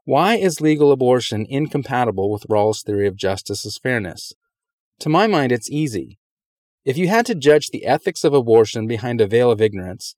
Why 0.05 0.35
is 0.35 0.61
legal 0.61 0.93
abortion 0.93 1.47
incompatible 1.49 2.31
with 2.31 2.47
Rawls' 2.51 2.85
theory 2.85 3.07
of 3.07 3.17
justice 3.17 3.65
as 3.65 3.79
fairness? 3.79 4.35
To 4.99 5.09
my 5.09 5.27
mind, 5.27 5.51
it's 5.51 5.71
easy. 5.71 6.19
If 6.87 6.97
you 6.97 7.09
had 7.09 7.27
to 7.27 7.35
judge 7.35 7.69
the 7.69 7.85
ethics 7.85 8.25
of 8.25 8.33
abortion 8.33 8.87
behind 8.87 9.21
a 9.21 9.27
veil 9.27 9.51
of 9.51 9.61
ignorance, 9.61 10.15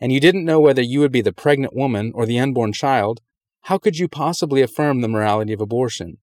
and 0.00 0.10
you 0.10 0.20
didn't 0.20 0.46
know 0.46 0.60
whether 0.60 0.80
you 0.80 1.00
would 1.00 1.12
be 1.12 1.20
the 1.20 1.34
pregnant 1.34 1.76
woman 1.76 2.12
or 2.14 2.24
the 2.24 2.38
unborn 2.38 2.72
child, 2.72 3.20
how 3.64 3.76
could 3.76 3.98
you 3.98 4.08
possibly 4.08 4.62
affirm 4.62 5.02
the 5.02 5.08
morality 5.08 5.52
of 5.52 5.60
abortion? 5.60 6.16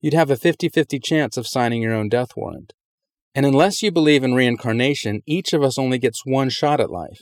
you'd 0.00 0.14
have 0.14 0.30
a 0.30 0.36
50 0.36 0.68
50 0.68 0.98
chance 1.00 1.36
of 1.36 1.46
signing 1.46 1.82
your 1.82 1.94
own 1.94 2.08
death 2.08 2.36
warrant. 2.36 2.72
And 3.34 3.44
unless 3.44 3.82
you 3.82 3.90
believe 3.90 4.24
in 4.24 4.34
reincarnation, 4.34 5.22
each 5.26 5.52
of 5.52 5.62
us 5.62 5.78
only 5.78 5.98
gets 5.98 6.24
one 6.24 6.50
shot 6.50 6.80
at 6.80 6.90
life. 6.90 7.20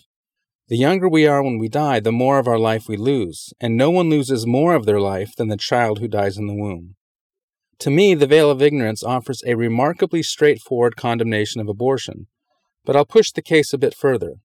The 0.68 0.76
younger 0.76 1.08
we 1.08 1.26
are 1.26 1.42
when 1.42 1.58
we 1.58 1.68
die, 1.68 2.00
the 2.00 2.12
more 2.12 2.38
of 2.38 2.48
our 2.48 2.58
life 2.58 2.88
we 2.88 2.96
lose, 2.96 3.52
and 3.60 3.76
no 3.76 3.90
one 3.90 4.10
loses 4.10 4.46
more 4.46 4.74
of 4.74 4.84
their 4.84 5.00
life 5.00 5.30
than 5.36 5.48
the 5.48 5.56
child 5.56 5.98
who 5.98 6.08
dies 6.08 6.36
in 6.36 6.46
the 6.46 6.54
womb. 6.54 6.96
To 7.80 7.90
me, 7.90 8.14
the 8.14 8.26
veil 8.26 8.50
of 8.50 8.62
ignorance 8.62 9.02
offers 9.04 9.42
a 9.46 9.54
remarkably 9.54 10.22
straightforward 10.22 10.96
condemnation 10.96 11.60
of 11.60 11.68
abortion, 11.68 12.26
but 12.84 12.96
I'll 12.96 13.04
push 13.04 13.30
the 13.32 13.42
case 13.42 13.72
a 13.72 13.78
bit 13.78 13.94
further. 13.94 14.36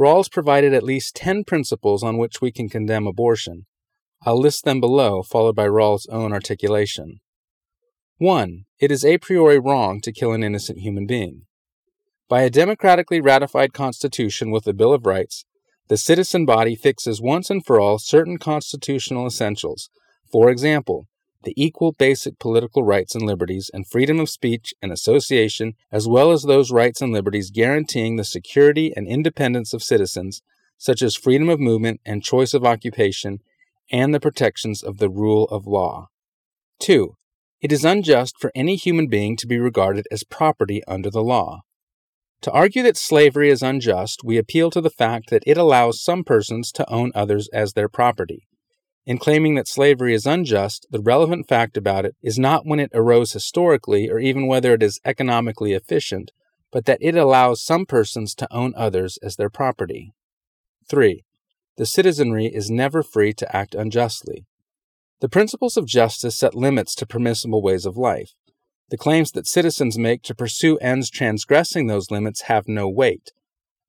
Rawls 0.00 0.30
provided 0.30 0.72
at 0.72 0.82
least 0.82 1.14
10 1.16 1.44
principles 1.44 2.02
on 2.02 2.16
which 2.16 2.40
we 2.40 2.50
can 2.50 2.68
condemn 2.68 3.06
abortion. 3.06 3.66
I'll 4.24 4.40
list 4.40 4.64
them 4.64 4.80
below, 4.80 5.22
followed 5.22 5.54
by 5.54 5.66
Rawls' 5.66 6.08
own 6.10 6.32
articulation. 6.32 7.20
1. 8.18 8.64
It 8.78 8.90
is 8.90 9.04
a 9.04 9.18
priori 9.18 9.58
wrong 9.58 10.00
to 10.00 10.12
kill 10.12 10.32
an 10.32 10.42
innocent 10.42 10.78
human 10.78 11.06
being. 11.06 11.42
By 12.28 12.42
a 12.42 12.50
democratically 12.50 13.20
ratified 13.20 13.74
constitution 13.74 14.50
with 14.50 14.66
a 14.66 14.72
Bill 14.72 14.94
of 14.94 15.04
Rights, 15.04 15.44
the 15.88 15.96
citizen 15.98 16.46
body 16.46 16.74
fixes 16.74 17.20
once 17.20 17.50
and 17.50 17.66
for 17.66 17.78
all 17.78 17.98
certain 17.98 18.38
constitutional 18.38 19.26
essentials. 19.26 19.90
For 20.30 20.48
example, 20.48 21.08
the 21.42 21.54
equal 21.56 21.92
basic 21.92 22.38
political 22.38 22.82
rights 22.82 23.14
and 23.14 23.24
liberties 23.24 23.70
and 23.72 23.86
freedom 23.86 24.20
of 24.20 24.30
speech 24.30 24.74
and 24.82 24.92
association, 24.92 25.74
as 25.90 26.08
well 26.08 26.32
as 26.32 26.42
those 26.42 26.70
rights 26.70 27.00
and 27.00 27.12
liberties 27.12 27.50
guaranteeing 27.50 28.16
the 28.16 28.24
security 28.24 28.92
and 28.96 29.06
independence 29.06 29.72
of 29.72 29.82
citizens, 29.82 30.42
such 30.78 31.02
as 31.02 31.14
freedom 31.14 31.48
of 31.48 31.60
movement 31.60 32.00
and 32.04 32.22
choice 32.22 32.54
of 32.54 32.64
occupation, 32.64 33.38
and 33.90 34.14
the 34.14 34.20
protections 34.20 34.82
of 34.82 34.98
the 34.98 35.10
rule 35.10 35.44
of 35.44 35.66
law. 35.66 36.08
2. 36.80 37.14
It 37.60 37.70
is 37.70 37.84
unjust 37.84 38.36
for 38.38 38.50
any 38.54 38.74
human 38.76 39.06
being 39.06 39.36
to 39.36 39.46
be 39.46 39.58
regarded 39.58 40.06
as 40.10 40.24
property 40.24 40.82
under 40.88 41.10
the 41.10 41.22
law. 41.22 41.60
To 42.42 42.50
argue 42.50 42.82
that 42.82 42.96
slavery 42.96 43.50
is 43.50 43.62
unjust, 43.62 44.24
we 44.24 44.36
appeal 44.36 44.70
to 44.70 44.80
the 44.80 44.90
fact 44.90 45.30
that 45.30 45.44
it 45.46 45.56
allows 45.56 46.02
some 46.02 46.24
persons 46.24 46.72
to 46.72 46.90
own 46.90 47.12
others 47.14 47.48
as 47.52 47.74
their 47.74 47.88
property. 47.88 48.48
In 49.04 49.18
claiming 49.18 49.56
that 49.56 49.66
slavery 49.66 50.14
is 50.14 50.26
unjust, 50.26 50.86
the 50.90 51.00
relevant 51.00 51.48
fact 51.48 51.76
about 51.76 52.04
it 52.04 52.14
is 52.22 52.38
not 52.38 52.64
when 52.64 52.78
it 52.78 52.90
arose 52.94 53.32
historically 53.32 54.08
or 54.08 54.20
even 54.20 54.46
whether 54.46 54.74
it 54.74 54.82
is 54.82 55.00
economically 55.04 55.72
efficient, 55.72 56.30
but 56.70 56.84
that 56.86 56.98
it 57.00 57.16
allows 57.16 57.64
some 57.64 57.84
persons 57.84 58.32
to 58.36 58.52
own 58.52 58.72
others 58.76 59.18
as 59.20 59.34
their 59.34 59.50
property. 59.50 60.14
3. 60.88 61.24
The 61.76 61.86
citizenry 61.86 62.46
is 62.46 62.70
never 62.70 63.02
free 63.02 63.32
to 63.32 63.56
act 63.56 63.74
unjustly. 63.74 64.46
The 65.20 65.28
principles 65.28 65.76
of 65.76 65.86
justice 65.86 66.36
set 66.36 66.54
limits 66.54 66.94
to 66.96 67.06
permissible 67.06 67.62
ways 67.62 67.86
of 67.86 67.96
life. 67.96 68.34
The 68.90 68.98
claims 68.98 69.32
that 69.32 69.46
citizens 69.46 69.98
make 69.98 70.22
to 70.24 70.34
pursue 70.34 70.78
ends 70.78 71.10
transgressing 71.10 71.86
those 71.86 72.10
limits 72.10 72.42
have 72.42 72.68
no 72.68 72.88
weight. 72.88 73.32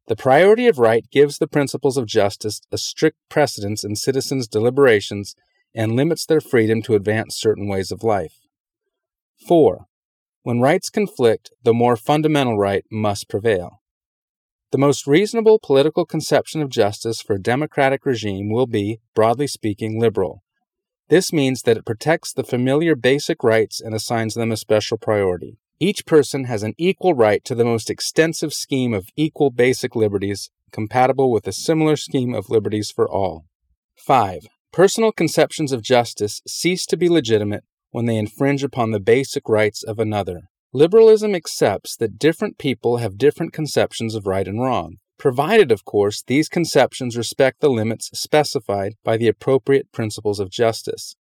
The 0.07 0.15
priority 0.17 0.67
of 0.67 0.79
right 0.79 1.05
gives 1.11 1.37
the 1.37 1.47
principles 1.47 1.95
of 1.95 2.05
justice 2.05 2.59
a 2.71 2.77
strict 2.77 3.17
precedence 3.29 3.85
in 3.85 3.95
citizens' 3.95 4.49
deliberations 4.49 5.35
and 5.73 5.95
limits 5.95 6.25
their 6.25 6.41
freedom 6.41 6.81
to 6.83 6.95
advance 6.95 7.39
certain 7.39 7.67
ways 7.67 7.91
of 7.91 8.03
life. 8.03 8.39
4. 9.47 9.85
When 10.43 10.59
rights 10.59 10.89
conflict, 10.89 11.51
the 11.63 11.73
more 11.73 11.95
fundamental 11.95 12.57
right 12.57 12.83
must 12.91 13.29
prevail. 13.29 13.81
The 14.73 14.77
most 14.77 15.07
reasonable 15.07 15.59
political 15.63 16.05
conception 16.05 16.61
of 16.61 16.69
justice 16.69 17.21
for 17.21 17.35
a 17.35 17.41
democratic 17.41 18.05
regime 18.05 18.49
will 18.49 18.67
be, 18.67 18.99
broadly 19.15 19.47
speaking, 19.47 20.01
liberal. 20.01 20.43
This 21.09 21.31
means 21.31 21.61
that 21.61 21.77
it 21.77 21.85
protects 21.85 22.33
the 22.33 22.43
familiar 22.43 22.95
basic 22.95 23.43
rights 23.43 23.79
and 23.79 23.95
assigns 23.95 24.33
them 24.33 24.51
a 24.51 24.57
special 24.57 24.97
priority. 24.97 25.59
Each 25.79 26.05
person 26.05 26.45
has 26.45 26.63
an 26.63 26.73
equal 26.77 27.13
right 27.13 27.43
to 27.45 27.55
the 27.55 27.65
most 27.65 27.89
extensive 27.89 28.53
scheme 28.53 28.93
of 28.93 29.09
equal 29.15 29.49
basic 29.49 29.95
liberties, 29.95 30.49
compatible 30.71 31.31
with 31.31 31.47
a 31.47 31.53
similar 31.53 31.95
scheme 31.95 32.33
of 32.33 32.49
liberties 32.49 32.91
for 32.91 33.09
all. 33.09 33.45
5. 33.97 34.47
Personal 34.71 35.11
conceptions 35.11 35.71
of 35.71 35.81
justice 35.81 36.41
cease 36.47 36.85
to 36.85 36.97
be 36.97 37.09
legitimate 37.09 37.63
when 37.91 38.05
they 38.05 38.17
infringe 38.17 38.63
upon 38.63 38.91
the 38.91 38.99
basic 38.99 39.47
rights 39.47 39.83
of 39.83 39.99
another. 39.99 40.49
Liberalism 40.73 41.35
accepts 41.35 41.95
that 41.97 42.17
different 42.17 42.57
people 42.57 42.97
have 42.97 43.17
different 43.17 43.53
conceptions 43.53 44.15
of 44.15 44.25
right 44.25 44.47
and 44.47 44.61
wrong 44.61 44.97
provided, 45.23 45.71
of 45.71 45.85
course, 45.85 46.21
these 46.21 46.49
conceptions 46.49 47.15
respect 47.15 47.61
the 47.61 47.69
limits 47.69 48.09
specified 48.13 48.93
by 49.05 49.15
the 49.15 49.29
appropriate 49.29 49.91
principles 49.91 50.39
of 50.39 50.49
justice. 50.49 51.15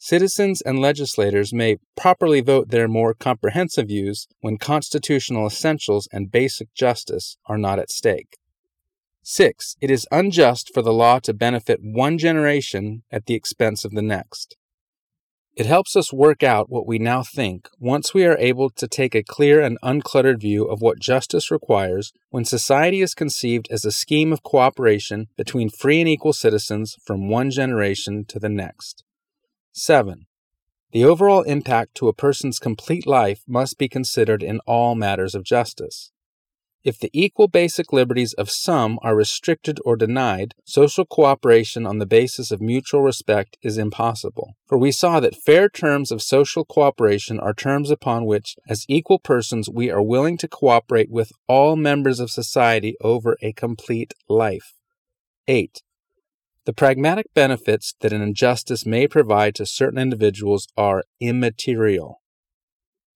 Citizens 0.00 0.60
and 0.60 0.78
legislators 0.78 1.52
may 1.52 1.76
properly 1.96 2.40
vote 2.40 2.70
their 2.70 2.86
more 2.86 3.14
comprehensive 3.14 3.88
views 3.88 4.28
when 4.40 4.56
constitutional 4.56 5.46
essentials 5.46 6.08
and 6.12 6.30
basic 6.30 6.72
justice 6.72 7.36
are 7.46 7.58
not 7.58 7.80
at 7.80 7.90
stake. 7.90 8.36
6. 9.24 9.74
It 9.80 9.90
is 9.90 10.06
unjust 10.12 10.70
for 10.72 10.82
the 10.82 10.92
law 10.92 11.18
to 11.18 11.34
benefit 11.34 11.80
one 11.82 12.16
generation 12.16 13.02
at 13.10 13.26
the 13.26 13.34
expense 13.34 13.84
of 13.84 13.90
the 13.90 14.00
next. 14.00 14.56
It 15.56 15.66
helps 15.66 15.96
us 15.96 16.12
work 16.12 16.44
out 16.44 16.70
what 16.70 16.86
we 16.86 17.00
now 17.00 17.24
think 17.24 17.68
once 17.80 18.14
we 18.14 18.24
are 18.24 18.38
able 18.38 18.70
to 18.70 18.86
take 18.86 19.16
a 19.16 19.24
clear 19.24 19.60
and 19.60 19.76
uncluttered 19.82 20.40
view 20.40 20.64
of 20.64 20.80
what 20.80 21.00
justice 21.00 21.50
requires 21.50 22.12
when 22.30 22.44
society 22.44 23.00
is 23.00 23.14
conceived 23.14 23.66
as 23.68 23.84
a 23.84 23.90
scheme 23.90 24.32
of 24.32 24.44
cooperation 24.44 25.26
between 25.36 25.68
free 25.68 25.98
and 25.98 26.08
equal 26.08 26.32
citizens 26.32 26.94
from 27.04 27.28
one 27.28 27.50
generation 27.50 28.24
to 28.28 28.38
the 28.38 28.48
next. 28.48 29.02
7. 29.78 30.26
The 30.92 31.04
overall 31.04 31.42
impact 31.42 31.94
to 31.96 32.08
a 32.08 32.12
person's 32.12 32.58
complete 32.58 33.06
life 33.06 33.42
must 33.46 33.78
be 33.78 33.88
considered 33.88 34.42
in 34.42 34.60
all 34.66 34.94
matters 34.94 35.34
of 35.34 35.44
justice. 35.44 36.10
If 36.84 36.98
the 36.98 37.10
equal 37.12 37.48
basic 37.48 37.92
liberties 37.92 38.32
of 38.32 38.50
some 38.50 38.98
are 39.02 39.14
restricted 39.14 39.78
or 39.84 39.96
denied, 39.96 40.54
social 40.64 41.04
cooperation 41.04 41.86
on 41.86 41.98
the 41.98 42.06
basis 42.06 42.50
of 42.50 42.60
mutual 42.60 43.02
respect 43.02 43.58
is 43.62 43.76
impossible. 43.76 44.54
For 44.66 44.78
we 44.78 44.92
saw 44.92 45.20
that 45.20 45.36
fair 45.36 45.68
terms 45.68 46.10
of 46.10 46.22
social 46.22 46.64
cooperation 46.64 47.38
are 47.38 47.52
terms 47.52 47.90
upon 47.90 48.26
which, 48.26 48.56
as 48.68 48.86
equal 48.88 49.18
persons, 49.18 49.68
we 49.68 49.90
are 49.90 50.02
willing 50.02 50.38
to 50.38 50.48
cooperate 50.48 51.10
with 51.10 51.32
all 51.46 51.76
members 51.76 52.20
of 52.20 52.30
society 52.30 52.96
over 53.00 53.36
a 53.42 53.52
complete 53.52 54.14
life. 54.28 54.74
8. 55.46 55.82
The 56.68 56.74
pragmatic 56.74 57.32
benefits 57.32 57.94
that 58.00 58.12
an 58.12 58.20
injustice 58.20 58.84
may 58.84 59.08
provide 59.08 59.54
to 59.54 59.64
certain 59.64 59.98
individuals 59.98 60.68
are 60.76 61.02
immaterial. 61.18 62.20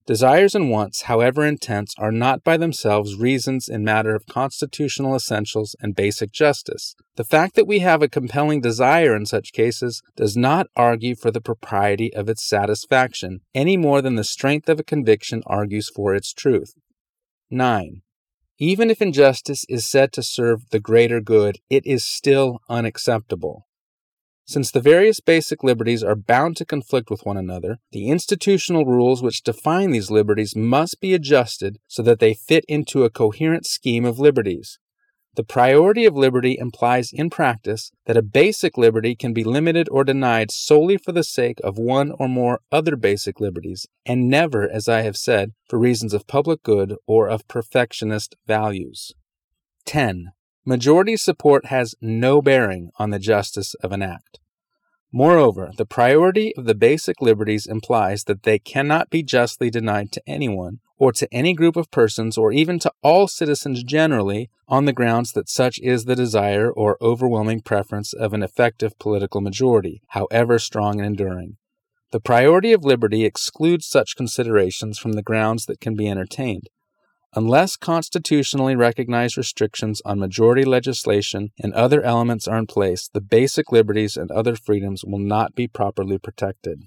Desires 0.06 0.54
and 0.54 0.70
wants, 0.70 1.02
however 1.02 1.44
intense, 1.44 1.94
are 1.98 2.10
not 2.10 2.42
by 2.44 2.56
themselves 2.56 3.16
reasons 3.16 3.68
in 3.68 3.84
matter 3.84 4.14
of 4.14 4.24
constitutional 4.24 5.14
essentials 5.14 5.76
and 5.82 5.94
basic 5.94 6.32
justice. 6.32 6.94
The 7.16 7.24
fact 7.24 7.54
that 7.56 7.66
we 7.66 7.80
have 7.80 8.00
a 8.00 8.08
compelling 8.08 8.62
desire 8.62 9.14
in 9.14 9.26
such 9.26 9.52
cases 9.52 10.00
does 10.16 10.34
not 10.34 10.68
argue 10.74 11.14
for 11.14 11.30
the 11.30 11.42
propriety 11.42 12.10
of 12.14 12.30
its 12.30 12.48
satisfaction, 12.48 13.40
any 13.54 13.76
more 13.76 14.00
than 14.00 14.14
the 14.14 14.24
strength 14.24 14.70
of 14.70 14.80
a 14.80 14.82
conviction 14.82 15.42
argues 15.46 15.90
for 15.94 16.14
its 16.14 16.32
truth. 16.32 16.72
9. 17.50 18.00
Even 18.62 18.90
if 18.90 19.02
injustice 19.02 19.64
is 19.68 19.84
said 19.84 20.12
to 20.12 20.22
serve 20.22 20.70
the 20.70 20.78
greater 20.78 21.20
good, 21.20 21.58
it 21.68 21.84
is 21.84 22.04
still 22.04 22.60
unacceptable. 22.68 23.66
Since 24.46 24.70
the 24.70 24.80
various 24.80 25.18
basic 25.18 25.64
liberties 25.64 26.04
are 26.04 26.14
bound 26.14 26.56
to 26.58 26.64
conflict 26.64 27.10
with 27.10 27.26
one 27.26 27.36
another, 27.36 27.78
the 27.90 28.06
institutional 28.08 28.84
rules 28.84 29.20
which 29.20 29.42
define 29.42 29.90
these 29.90 30.12
liberties 30.12 30.54
must 30.54 31.00
be 31.00 31.12
adjusted 31.12 31.78
so 31.88 32.04
that 32.04 32.20
they 32.20 32.34
fit 32.34 32.64
into 32.68 33.02
a 33.02 33.10
coherent 33.10 33.66
scheme 33.66 34.04
of 34.04 34.20
liberties. 34.20 34.78
The 35.34 35.44
priority 35.44 36.04
of 36.04 36.14
liberty 36.14 36.58
implies 36.58 37.10
in 37.10 37.30
practice 37.30 37.90
that 38.04 38.18
a 38.18 38.22
basic 38.22 38.76
liberty 38.76 39.14
can 39.14 39.32
be 39.32 39.44
limited 39.44 39.88
or 39.90 40.04
denied 40.04 40.50
solely 40.50 40.98
for 40.98 41.12
the 41.12 41.24
sake 41.24 41.58
of 41.64 41.78
one 41.78 42.12
or 42.18 42.28
more 42.28 42.60
other 42.70 42.96
basic 42.96 43.40
liberties, 43.40 43.86
and 44.04 44.28
never, 44.28 44.68
as 44.70 44.88
I 44.88 45.00
have 45.00 45.16
said, 45.16 45.52
for 45.70 45.78
reasons 45.78 46.12
of 46.12 46.26
public 46.26 46.62
good 46.62 46.96
or 47.06 47.30
of 47.30 47.48
perfectionist 47.48 48.36
values. 48.46 49.12
10. 49.86 50.32
Majority 50.66 51.16
support 51.16 51.66
has 51.66 51.94
no 52.02 52.42
bearing 52.42 52.90
on 52.98 53.08
the 53.08 53.18
justice 53.18 53.72
of 53.76 53.90
an 53.90 54.02
act. 54.02 54.38
Moreover, 55.14 55.72
the 55.76 55.84
priority 55.84 56.56
of 56.56 56.64
the 56.64 56.74
basic 56.74 57.20
liberties 57.20 57.66
implies 57.66 58.24
that 58.24 58.44
they 58.44 58.58
cannot 58.58 59.10
be 59.10 59.22
justly 59.22 59.68
denied 59.68 60.10
to 60.12 60.22
anyone, 60.26 60.80
or 60.96 61.12
to 61.12 61.28
any 61.30 61.52
group 61.52 61.76
of 61.76 61.90
persons, 61.90 62.38
or 62.38 62.50
even 62.50 62.78
to 62.78 62.92
all 63.02 63.28
citizens 63.28 63.82
generally, 63.82 64.48
on 64.68 64.86
the 64.86 64.92
grounds 64.94 65.32
that 65.32 65.50
such 65.50 65.78
is 65.80 66.06
the 66.06 66.16
desire 66.16 66.70
or 66.70 66.96
overwhelming 67.02 67.60
preference 67.60 68.14
of 68.14 68.32
an 68.32 68.42
effective 68.42 68.98
political 68.98 69.42
majority, 69.42 70.00
however 70.08 70.58
strong 70.58 70.98
and 70.98 71.06
enduring. 71.06 71.58
The 72.12 72.20
priority 72.20 72.72
of 72.72 72.84
liberty 72.84 73.26
excludes 73.26 73.86
such 73.86 74.16
considerations 74.16 74.98
from 74.98 75.12
the 75.12 75.22
grounds 75.22 75.66
that 75.66 75.80
can 75.80 75.94
be 75.94 76.08
entertained. 76.08 76.68
Unless 77.34 77.76
constitutionally 77.76 78.76
recognized 78.76 79.38
restrictions 79.38 80.02
on 80.04 80.18
majority 80.18 80.64
legislation 80.64 81.50
and 81.58 81.72
other 81.72 82.02
elements 82.02 82.46
are 82.46 82.58
in 82.58 82.66
place, 82.66 83.08
the 83.08 83.22
basic 83.22 83.72
liberties 83.72 84.18
and 84.18 84.30
other 84.30 84.54
freedoms 84.54 85.02
will 85.04 85.18
not 85.18 85.54
be 85.54 85.66
properly 85.66 86.18
protected. 86.18 86.82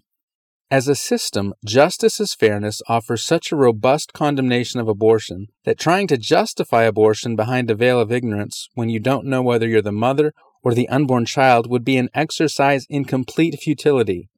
As 0.69 0.87
a 0.87 0.95
system, 0.95 1.53
justice 1.65 2.17
Justice's 2.17 2.35
Fairness 2.35 2.81
offers 2.87 3.23
such 3.23 3.51
a 3.51 3.55
robust 3.55 4.13
condemnation 4.13 4.79
of 4.79 4.87
abortion 4.87 5.47
that 5.63 5.79
trying 5.79 6.07
to 6.07 6.17
justify 6.17 6.83
abortion 6.83 7.35
behind 7.35 7.71
a 7.71 7.75
veil 7.75 7.99
of 7.99 8.11
ignorance 8.11 8.67
when 8.73 8.89
you 8.89 8.99
don't 8.99 9.25
know 9.25 9.41
whether 9.41 9.67
you're 9.67 9.81
the 9.81 9.91
mother 9.91 10.33
or 10.63 10.73
the 10.73 10.89
unborn 10.89 11.25
child 11.25 11.69
would 11.69 11.85
be 11.85 11.97
an 11.97 12.09
exercise 12.13 12.85
in 12.89 13.05
complete 13.05 13.59
futility, 13.59 14.29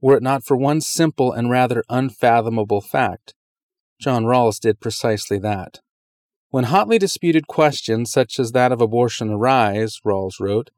were 0.00 0.16
it 0.16 0.22
not 0.22 0.44
for 0.44 0.56
one 0.56 0.80
simple 0.80 1.32
and 1.32 1.50
rather 1.50 1.82
unfathomable 1.88 2.80
fact. 2.80 3.34
John 4.02 4.24
Rawls 4.24 4.58
did 4.58 4.80
precisely 4.80 5.38
that. 5.38 5.78
When 6.50 6.64
hotly 6.64 6.98
disputed 6.98 7.46
questions 7.46 8.10
such 8.10 8.40
as 8.40 8.50
that 8.50 8.72
of 8.72 8.80
abortion 8.80 9.30
arise, 9.30 10.00
Rawls 10.04 10.40
wrote, 10.40 10.70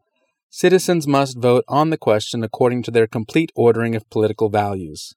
citizens 0.50 1.08
must 1.08 1.38
vote 1.38 1.64
on 1.66 1.88
the 1.88 1.96
question 1.96 2.44
according 2.44 2.82
to 2.82 2.90
their 2.90 3.06
complete 3.06 3.50
ordering 3.56 3.94
of 3.94 4.08
political 4.10 4.50
values. 4.50 5.14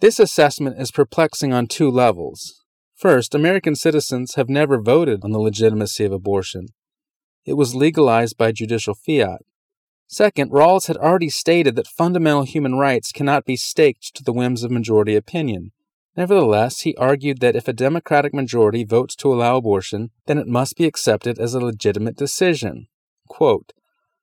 This 0.00 0.20
assessment 0.20 0.80
is 0.80 0.92
perplexing 0.92 1.52
on 1.52 1.66
two 1.66 1.90
levels. 1.90 2.62
First, 2.94 3.34
American 3.34 3.74
citizens 3.74 4.36
have 4.36 4.48
never 4.48 4.80
voted 4.80 5.24
on 5.24 5.32
the 5.32 5.40
legitimacy 5.40 6.04
of 6.04 6.12
abortion. 6.12 6.68
It 7.44 7.54
was 7.54 7.74
legalized 7.74 8.38
by 8.38 8.52
judicial 8.52 8.94
fiat. 8.94 9.40
Second, 10.06 10.52
Rawls 10.52 10.86
had 10.86 10.96
already 10.96 11.28
stated 11.28 11.74
that 11.74 11.88
fundamental 11.88 12.44
human 12.44 12.76
rights 12.76 13.10
cannot 13.10 13.44
be 13.44 13.56
staked 13.56 14.14
to 14.14 14.22
the 14.22 14.32
whims 14.32 14.62
of 14.62 14.70
majority 14.70 15.16
opinion. 15.16 15.72
Nevertheless, 16.16 16.82
he 16.82 16.94
argued 16.96 17.40
that 17.40 17.56
if 17.56 17.68
a 17.68 17.72
Democratic 17.72 18.34
majority 18.34 18.84
votes 18.84 19.16
to 19.16 19.32
allow 19.32 19.56
abortion, 19.56 20.10
then 20.26 20.36
it 20.36 20.46
must 20.46 20.76
be 20.76 20.84
accepted 20.84 21.38
as 21.38 21.54
a 21.54 21.60
legitimate 21.60 22.16
decision. 22.16 22.88
Quote, 23.28 23.72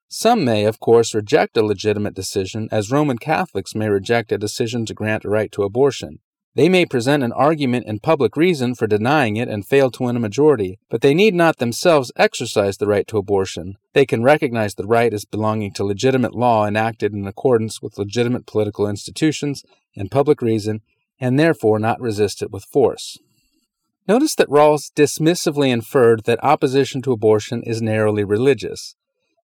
Some 0.08 0.46
may, 0.46 0.66
of 0.66 0.80
course, 0.80 1.16
reject 1.16 1.58
a 1.58 1.66
legitimate 1.66 2.14
decision, 2.14 2.70
as 2.72 2.92
Roman 2.92 3.18
Catholics 3.18 3.74
may 3.74 3.90
reject 3.90 4.32
a 4.32 4.38
decision 4.38 4.86
to 4.86 4.94
grant 4.94 5.26
a 5.26 5.30
right 5.30 5.52
to 5.52 5.64
abortion. 5.64 6.20
They 6.56 6.70
may 6.70 6.86
present 6.86 7.24
an 7.24 7.32
argument 7.32 7.86
and 7.88 8.04
public 8.04 8.36
reason 8.36 8.76
for 8.76 8.86
denying 8.86 9.38
it 9.38 9.48
and 9.48 9.66
fail 9.66 9.90
to 9.92 10.04
win 10.04 10.16
a 10.16 10.20
majority, 10.20 10.80
but 10.90 11.02
they 11.02 11.14
need 11.14 11.34
not 11.34 11.58
themselves 11.58 12.12
exercise 12.16 12.78
the 12.78 12.88
right 12.88 13.08
to 13.08 13.18
abortion. 13.18 13.78
They 13.94 14.06
can 14.06 14.24
recognize 14.24 14.76
the 14.76 14.88
right 14.88 15.14
as 15.14 15.26
belonging 15.26 15.74
to 15.74 15.86
legitimate 15.86 16.36
law 16.36 16.68
enacted 16.68 17.14
in 17.14 17.26
accordance 17.28 17.82
with 17.82 17.98
legitimate 17.98 18.46
political 18.46 18.88
institutions 18.88 19.64
and 19.96 20.12
public 20.12 20.42
reason 20.42 20.82
and 21.20 21.40
therefore 21.40 21.80
not 21.80 22.00
resist 22.00 22.42
it 22.42 22.52
with 22.52 22.64
force. 22.66 23.18
Notice 24.08 24.36
that 24.36 24.50
Rawls 24.50 24.92
dismissively 24.96 25.70
inferred 25.70 26.24
that 26.24 26.44
opposition 26.44 27.02
to 27.04 27.12
abortion 27.12 27.62
is 27.64 27.82
narrowly 27.82 28.24
religious. 28.24 28.96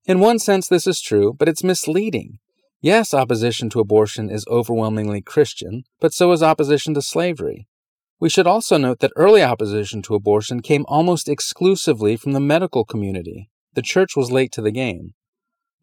In 0.05 0.20
one 0.20 0.39
sense, 0.39 0.67
this 0.67 0.88
is 0.88 1.01
true, 1.01 1.34
but 1.38 1.48
it's 1.50 1.63
misleading. 1.63 2.39
Yes, 2.82 3.13
opposition 3.13 3.70
to 3.72 3.79
abortion 3.79 4.29
is 4.29 4.46
overwhelmingly 4.48 5.22
Christian, 5.22 5.84
but 6.00 6.13
so 6.13 6.32
is 6.32 6.44
opposition 6.44 6.94
to 6.94 7.01
slavery. 7.01 7.67
We 8.20 8.29
should 8.29 8.48
also 8.48 8.77
note 8.77 9.00
that 9.00 9.12
early 9.15 9.44
opposition 9.44 10.01
to 10.03 10.15
abortion 10.15 10.62
came 10.62 10.86
almost 10.88 11.27
exclusively 11.27 12.15
from 12.15 12.32
the 12.32 12.39
medical 12.39 12.86
community. 12.86 13.50
The 13.74 13.82
church 13.82 14.15
was 14.15 14.32
late 14.32 14.51
to 14.53 14.62
the 14.62 14.72
game. 14.72 15.13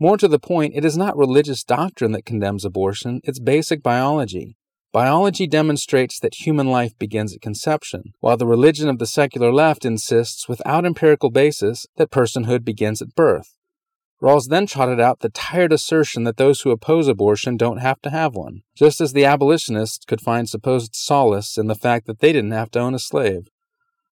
More 0.00 0.16
to 0.16 0.26
the 0.26 0.38
point, 0.38 0.74
it 0.74 0.84
is 0.84 0.96
not 0.96 1.16
religious 1.16 1.62
doctrine 1.62 2.12
that 2.12 2.24
condemns 2.24 2.64
abortion, 2.64 3.20
it's 3.22 3.38
basic 3.38 3.82
biology. 3.82 4.56
Biology 4.92 5.46
demonstrates 5.46 6.20
that 6.20 6.46
human 6.46 6.68
life 6.68 6.98
begins 6.98 7.34
at 7.34 7.40
conception, 7.40 8.12
while 8.20 8.36
the 8.36 8.46
religion 8.46 8.90
of 8.90 8.98
the 8.98 9.06
secular 9.06 9.50
left 9.50 9.86
insists, 9.86 10.50
without 10.50 10.84
empirical 10.84 11.30
basis, 11.30 11.86
that 11.96 12.10
personhood 12.10 12.62
begins 12.62 13.00
at 13.00 13.14
birth. 13.14 13.56
Rawls 14.22 14.48
then 14.48 14.66
trotted 14.66 15.00
out 15.00 15.20
the 15.20 15.30
tired 15.30 15.72
assertion 15.72 16.24
that 16.24 16.36
those 16.36 16.60
who 16.60 16.70
oppose 16.70 17.08
abortion 17.08 17.56
don't 17.56 17.78
have 17.78 18.02
to 18.02 18.10
have 18.10 18.34
one, 18.34 18.60
just 18.76 19.00
as 19.00 19.14
the 19.14 19.24
abolitionists 19.24 20.04
could 20.04 20.20
find 20.20 20.46
supposed 20.46 20.94
solace 20.94 21.56
in 21.56 21.68
the 21.68 21.74
fact 21.74 22.06
that 22.06 22.20
they 22.20 22.32
didn't 22.32 22.52
have 22.52 22.70
to 22.72 22.78
own 22.78 22.94
a 22.94 22.98
slave. 22.98 23.48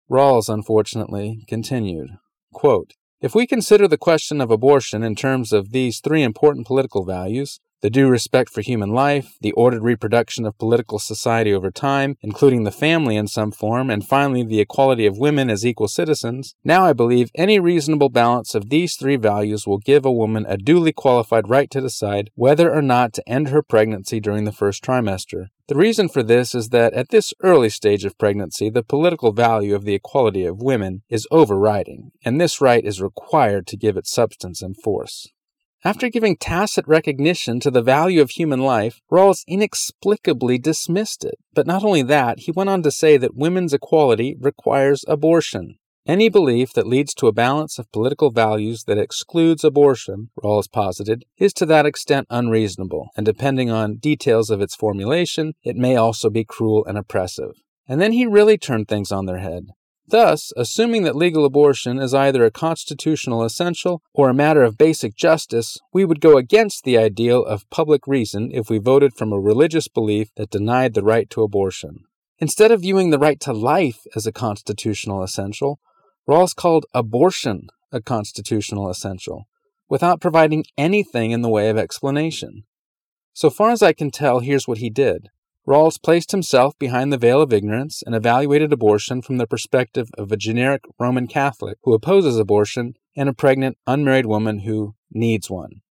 Rawls, 0.10 0.48
unfortunately, 0.48 1.44
continued 1.48 2.12
quote, 2.54 2.94
If 3.22 3.36
we 3.36 3.46
consider 3.46 3.88
the 3.88 3.98
question 3.98 4.42
of 4.42 4.50
abortion 4.50 5.04
in 5.04 5.16
terms 5.16 5.52
of 5.52 5.72
these 5.72 6.00
three 6.00 6.24
important 6.24 6.66
political 6.66 7.06
values, 7.06 7.60
the 7.82 7.90
due 7.90 8.08
respect 8.08 8.52
for 8.52 8.62
human 8.62 8.90
life, 8.90 9.38
the 9.42 9.52
ordered 9.54 9.84
reproduction 9.84 10.46
of 10.46 10.58
political 10.58 11.00
society 11.00 11.54
over 11.54 11.72
time, 11.72 12.18
including 12.22 12.64
the 12.64 12.72
family 12.72 13.16
in 13.16 13.28
some 13.28 13.52
form, 13.52 13.90
and 13.90 14.08
finally 14.08 14.44
the 14.44 14.60
equality 14.60 15.06
of 15.06 15.18
women 15.18 15.50
as 15.50 15.66
equal 15.66 15.88
citizens, 15.88 16.56
now 16.64 16.86
I 16.86 16.94
believe 16.94 17.32
any 17.36 17.60
reasonable 17.60 18.10
balance 18.10 18.56
of 18.56 18.70
these 18.70 18.96
three 18.96 19.16
values 19.16 19.66
will 19.66 19.78
give 19.78 20.06
a 20.06 20.12
woman 20.12 20.46
a 20.48 20.58
duly 20.58 20.92
qualified 20.92 21.50
right 21.50 21.70
to 21.72 21.82
decide 21.82 22.30
whether 22.36 22.74
or 22.74 22.82
not 22.82 23.14
to 23.14 23.30
end 23.30 23.50
her 23.50 23.62
pregnancy 23.62 24.20
during 24.20 24.44
the 24.44 24.52
first 24.52 24.84
trimester. 24.84 25.48
The 25.68 25.76
reason 25.76 26.10
for 26.10 26.24
this 26.24 26.56
is 26.56 26.70
that 26.70 26.94
at 26.94 27.10
this 27.10 27.32
early 27.44 27.70
stage 27.70 28.04
of 28.04 28.18
pregnancy, 28.18 28.72
the 28.72 28.82
political 28.82 29.32
value 29.32 29.76
of 29.76 29.86
the 29.86 29.94
equality 29.94 30.44
of 30.44 30.64
women 30.64 31.04
is 31.10 31.28
overriding, 31.30 32.12
and 32.26 32.42
this 32.42 32.60
right 32.60 32.84
is 32.84 33.02
required 33.02 33.68
to 33.68 33.78
give 33.78 33.96
it 33.96 34.08
substance 34.08 34.64
and 34.64 34.76
force. 34.76 35.28
After 35.84 36.10
giving 36.10 36.36
tacit 36.36 36.86
recognition 36.88 37.62
to 37.62 37.72
the 37.72 37.82
value 37.82 38.22
of 38.22 38.32
human 38.32 38.60
life, 38.60 39.00
Rawls 39.10 39.46
inexplicably 39.48 40.58
dismissed 40.58 41.24
it. 41.24 41.36
But 41.54 41.68
not 41.68 41.86
only 41.86 42.02
that, 42.02 42.40
he 42.40 42.52
went 42.52 42.70
on 42.70 42.84
to 42.84 42.92
say 42.92 43.16
that 43.16 43.36
women's 43.36 43.74
equality 43.74 44.36
requires 44.40 45.06
abortion. 45.08 45.78
Any 46.06 46.28
belief 46.28 46.74
that 46.74 46.88
leads 46.88 47.14
to 47.14 47.28
a 47.28 47.32
balance 47.32 47.80
of 47.80 47.92
political 47.94 48.30
values 48.30 48.84
that 48.88 48.98
excludes 48.98 49.64
abortion, 49.64 50.32
Rawls 50.44 50.70
posited, 50.70 51.24
is 51.38 51.54
to 51.54 51.66
that 51.68 51.86
extent 51.86 52.28
unreasonable, 52.30 53.10
and 53.16 53.26
depending 53.26 53.70
on 53.70 53.98
details 53.98 54.50
of 54.50 54.60
its 54.60 54.76
formulation, 54.76 55.54
it 55.64 55.78
may 55.78 55.96
also 55.96 56.30
be 56.30 56.44
cruel 56.44 56.84
and 56.86 56.98
oppressive. 56.98 57.52
And 57.88 58.02
then 58.02 58.12
he 58.12 58.26
really 58.26 58.58
turned 58.58 58.88
things 58.88 59.12
on 59.12 59.28
their 59.28 59.38
head. 59.38 59.68
Thus, 60.10 60.52
assuming 60.58 61.04
that 61.04 61.16
legal 61.16 61.46
abortion 61.46 62.00
is 62.00 62.16
either 62.16 62.44
a 62.44 62.50
constitutional 62.50 63.44
essential 63.44 64.02
or 64.12 64.30
a 64.30 64.34
matter 64.34 64.64
of 64.64 64.78
basic 64.78 65.16
justice, 65.16 65.78
we 65.94 66.04
would 66.04 66.20
go 66.20 66.36
against 66.36 66.84
the 66.84 66.98
ideal 66.98 67.46
of 67.46 67.70
public 67.70 68.08
reason 68.08 68.50
if 68.52 68.72
we 68.72 68.80
voted 68.80 69.14
from 69.14 69.32
a 69.32 69.40
religious 69.40 69.88
belief 69.88 70.30
that 70.36 70.50
denied 70.50 70.96
the 70.96 71.04
right 71.04 71.30
to 71.30 71.44
abortion. 71.44 72.06
Instead 72.40 72.72
of 72.72 72.82
viewing 72.82 73.12
the 73.12 73.20
right 73.20 73.40
to 73.42 73.54
life 73.54 74.00
as 74.16 74.26
a 74.26 74.32
constitutional 74.32 75.22
essential, 75.22 75.80
Rawls 76.28 76.56
called 76.56 76.86
abortion 76.94 77.68
a 77.92 78.02
constitutional 78.02 78.90
essential, 78.90 79.48
without 79.90 80.22
providing 80.22 80.64
anything 80.78 81.32
in 81.32 81.42
the 81.42 81.50
way 81.50 81.70
of 81.70 81.78
explanation. 81.78 82.64
So 83.34 83.50
far 83.50 83.70
as 83.72 83.84
I 83.84 83.94
can 83.94 84.10
tell, 84.10 84.40
here's 84.40 84.68
what 84.68 84.80
he 84.80 84.90
did. 84.90 85.30
Rawls 85.70 86.02
placed 86.02 86.32
himself 86.32 86.74
behind 86.80 87.14
the 87.14 87.18
veil 87.18 87.44
of 87.44 87.54
ignorance 87.54 88.02
and 88.04 88.16
evaluated 88.16 88.74
abortion 88.74 89.22
from 89.22 89.38
the 89.38 89.46
perspective 89.46 90.10
of 90.18 90.32
a 90.32 90.36
generic 90.36 90.82
Roman 91.00 91.28
Catholic 91.28 91.78
who 91.84 91.94
opposes 91.94 92.40
abortion 92.40 92.96
and 93.16 93.30
a 93.30 93.34
pregnant, 93.34 93.78
unmarried 93.86 94.26
woman 94.26 94.62
who 94.62 94.96
needs 95.12 95.48
one. 95.48 95.82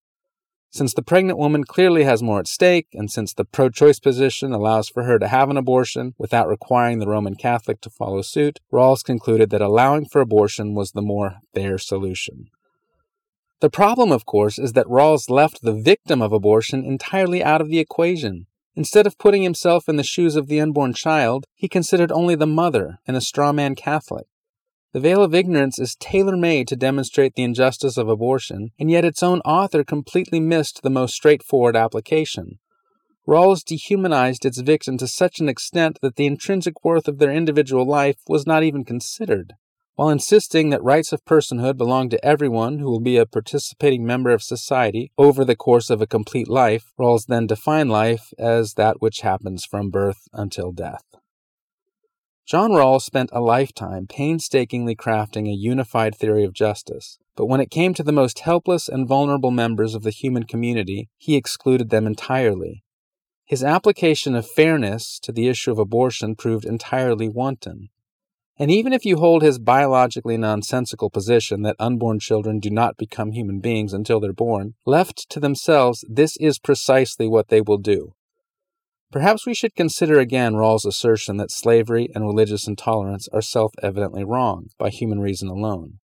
Since 0.70 0.94
the 0.94 1.02
pregnant 1.02 1.38
woman 1.38 1.62
clearly 1.62 2.02
has 2.02 2.24
more 2.24 2.40
at 2.40 2.48
stake, 2.48 2.88
and 2.92 3.08
since 3.08 3.32
the 3.32 3.44
pro 3.44 3.68
choice 3.68 4.00
position 4.00 4.52
allows 4.52 4.88
for 4.88 5.04
her 5.04 5.16
to 5.20 5.28
have 5.28 5.48
an 5.48 5.56
abortion 5.56 6.12
without 6.18 6.48
requiring 6.48 6.98
the 6.98 7.06
Roman 7.06 7.36
Catholic 7.36 7.80
to 7.82 7.90
follow 7.90 8.20
suit, 8.22 8.58
Rawls 8.72 9.04
concluded 9.04 9.50
that 9.50 9.62
allowing 9.62 10.06
for 10.06 10.20
abortion 10.20 10.74
was 10.74 10.90
the 10.90 11.02
more 11.02 11.36
fair 11.54 11.78
solution. 11.78 12.48
The 13.60 13.70
problem, 13.70 14.10
of 14.10 14.26
course, 14.26 14.58
is 14.58 14.72
that 14.72 14.88
Rawls 14.88 15.30
left 15.30 15.62
the 15.62 15.72
victim 15.72 16.20
of 16.20 16.32
abortion 16.32 16.84
entirely 16.84 17.44
out 17.44 17.60
of 17.60 17.68
the 17.68 17.78
equation. 17.78 18.48
Instead 18.74 19.07
of 19.07 19.18
putting 19.18 19.42
himself 19.42 19.88
in 19.88 19.96
the 19.96 20.02
shoes 20.02 20.37
of 20.37 20.46
the 20.46 20.61
unborn 20.61 20.92
child, 20.92 21.46
he 21.54 21.68
considered 21.68 22.12
only 22.12 22.35
the 22.35 22.46
mother 22.46 22.98
and 23.07 23.16
a 23.16 23.20
straw 23.20 23.52
man 23.52 23.74
Catholic. 23.74 24.26
The 24.92 25.00
veil 25.00 25.22
of 25.22 25.35
ignorance 25.35 25.78
is 25.78 25.96
tailor 25.96 26.37
made 26.37 26.66
to 26.68 26.76
demonstrate 26.76 27.35
the 27.35 27.42
injustice 27.42 27.96
of 27.96 28.09
abortion, 28.09 28.70
and 28.78 28.90
yet 28.90 29.04
its 29.04 29.22
own 29.22 29.40
author 29.40 29.85
completely 29.85 30.40
missed 30.40 30.83
the 30.83 30.90
most 30.90 31.14
straightforward 31.14 31.76
application. 31.76 32.59
Rawls 33.26 33.62
dehumanized 33.62 34.46
its 34.46 34.61
victim 34.61 34.96
to 34.96 35.07
such 35.07 35.38
an 35.38 35.48
extent 35.48 35.98
that 36.00 36.16
the 36.16 36.24
intrinsic 36.24 36.83
worth 36.83 37.07
of 37.07 37.18
their 37.18 37.31
individual 37.31 37.87
life 37.87 38.16
was 38.26 38.46
not 38.46 38.62
even 38.62 38.85
considered. 38.85 39.52
While 39.98 40.11
insisting 40.11 40.70
that 40.70 40.80
rights 40.80 41.12
of 41.12 41.24
personhood 41.24 41.76
belong 41.76 42.08
to 42.08 42.24
everyone 42.24 42.78
who 42.78 42.88
will 42.88 43.00
be 43.00 43.16
a 43.16 43.26
participating 43.26 44.06
member 44.06 44.30
of 44.30 44.40
society 44.40 45.11
over 45.18 45.44
the 45.44 45.56
course 45.56 45.90
of 45.90 46.00
a 46.00 46.06
complete 46.06 46.46
life, 46.46 46.92
Rawls 46.96 47.26
then 47.26 47.48
defined 47.48 47.90
life 47.90 48.32
as 48.38 48.74
that 48.74 49.02
which 49.02 49.22
happens 49.22 49.64
from 49.64 49.90
birth 49.90 50.28
until 50.32 50.70
death. 50.70 51.02
John 52.46 52.70
Rawls 52.70 53.02
spent 53.02 53.30
a 53.32 53.40
lifetime 53.40 54.06
painstakingly 54.06 54.94
crafting 54.94 55.48
a 55.48 55.52
unified 55.52 56.14
theory 56.14 56.44
of 56.44 56.52
justice, 56.52 57.18
but 57.34 57.46
when 57.46 57.61
it 57.61 57.68
came 57.68 57.92
to 57.94 58.04
the 58.04 58.12
most 58.12 58.38
helpless 58.38 58.88
and 58.88 59.08
vulnerable 59.08 59.50
members 59.50 59.96
of 59.96 60.04
the 60.04 60.11
human 60.11 60.44
community, 60.44 61.08
he 61.16 61.34
excluded 61.34 61.90
them 61.90 62.06
entirely. 62.06 62.84
His 63.46 63.64
application 63.64 64.37
of 64.37 64.46
fairness 64.46 65.18
to 65.24 65.32
the 65.32 65.48
issue 65.48 65.72
of 65.72 65.80
abortion 65.80 66.37
proved 66.37 66.64
entirely 66.64 67.28
wanton. 67.28 67.88
And 68.61 68.73
even 68.73 68.92
if 68.92 69.05
you 69.05 69.18
hold 69.18 69.42
his 69.42 69.61
biologically 69.61 70.37
nonsensical 70.37 71.11
position 71.11 71.62
that 71.62 71.77
unborn 71.79 72.18
children 72.18 72.59
do 72.59 72.71
not 72.71 72.97
become 72.97 73.31
human 73.31 73.61
beings 73.61 73.92
until 73.92 74.18
they're 74.18 74.33
born, 74.33 74.75
left 74.85 75.29
to 75.31 75.38
themselves, 75.38 76.05
this 76.09 76.37
is 76.38 76.59
precisely 76.59 77.29
what 77.29 77.49
they 77.49 77.61
will 77.61 77.79
do. 77.79 78.14
Perhaps 79.12 79.47
we 79.47 79.55
should 79.55 79.77
consider 79.77 80.18
again 80.18 80.55
Rawls' 80.55 80.85
assertion 80.85 81.37
that 81.37 81.53
slavery 81.53 82.11
and 82.14 82.27
religious 82.27 82.66
intolerance 82.66 83.29
are 83.33 83.40
self 83.40 83.73
evidently 83.81 84.25
wrong 84.25 84.66
by 84.77 84.90
human 84.90 85.21
reason 85.21 85.49
alone. 85.49 86.01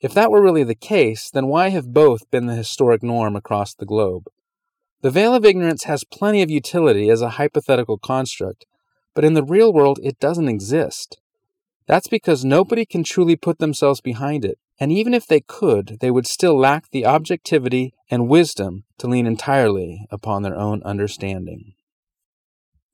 If 0.00 0.12
that 0.14 0.30
were 0.30 0.42
really 0.42 0.64
the 0.64 0.74
case, 0.74 1.30
then 1.30 1.46
why 1.46 1.70
have 1.70 1.94
both 1.94 2.30
been 2.30 2.46
the 2.46 2.54
historic 2.54 3.02
norm 3.02 3.34
across 3.34 3.74
the 3.74 3.86
globe? 3.86 4.24
The 5.00 5.10
veil 5.10 5.34
of 5.34 5.44
ignorance 5.44 5.84
has 5.84 6.04
plenty 6.04 6.42
of 6.42 6.50
utility 6.50 7.08
as 7.08 7.22
a 7.22 7.30
hypothetical 7.30 7.98
construct, 7.98 8.66
but 9.14 9.24
in 9.24 9.34
the 9.34 9.42
real 9.42 9.72
world 9.72 9.98
it 10.02 10.20
doesn't 10.20 10.48
exist. 10.48 11.18
That's 11.86 12.08
because 12.08 12.44
nobody 12.44 12.84
can 12.84 13.04
truly 13.04 13.36
put 13.36 13.58
themselves 13.58 14.00
behind 14.00 14.44
it, 14.44 14.58
and 14.78 14.92
even 14.92 15.14
if 15.14 15.26
they 15.26 15.40
could, 15.40 15.98
they 16.00 16.10
would 16.10 16.26
still 16.26 16.56
lack 16.56 16.90
the 16.90 17.06
objectivity 17.06 17.92
and 18.10 18.28
wisdom 18.28 18.84
to 18.98 19.08
lean 19.08 19.26
entirely 19.26 20.06
upon 20.10 20.42
their 20.42 20.56
own 20.56 20.82
understanding. 20.84 21.74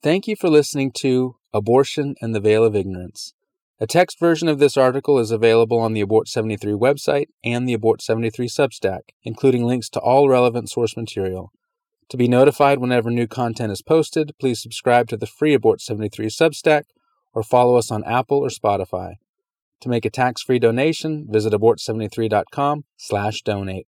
Thank 0.03 0.27
you 0.27 0.37
for 0.37 0.49
listening 0.49 0.93
to 0.99 1.37
Abortion 1.53 2.15
and 2.21 2.35
the 2.35 2.41
Veil 2.41 2.65
of 2.65 2.77
Ignorance. 2.77 3.35
A 3.81 3.87
text 3.87 4.19
version 4.19 4.49
of 4.49 4.59
this 4.59 4.77
article 4.77 5.19
is 5.19 5.31
available 5.31 5.79
on 5.79 5.93
the 5.93 6.01
Abort 6.01 6.29
73 6.29 6.73
website 6.73 7.27
and 7.45 7.69
the 7.69 7.75
Abort 7.75 8.03
73 8.03 8.49
Substack, 8.49 9.01
including 9.23 9.65
links 9.65 9.89
to 9.91 10.01
all 10.01 10.29
relevant 10.29 10.69
source 10.69 10.97
material. 10.97 11.53
To 12.09 12.17
be 12.17 12.27
notified 12.27 12.79
whenever 12.79 13.11
new 13.11 13.27
content 13.27 13.71
is 13.71 13.83
posted, 13.83 14.33
please 14.41 14.61
subscribe 14.61 15.09
to 15.09 15.17
the 15.17 15.27
free 15.27 15.55
Abort 15.55 15.81
73 15.81 16.27
Substack 16.27 16.85
or 17.35 17.43
follow 17.43 17.77
us 17.77 17.91
on 17.91 18.05
Apple 18.05 18.39
or 18.39 18.49
Spotify. 18.49 19.17
To 19.81 19.89
make 19.89 20.05
a 20.05 20.11
tax-free 20.11 20.59
donation, 20.59 21.27
visit 21.29 21.53
abort73.com/donate. 21.53 23.87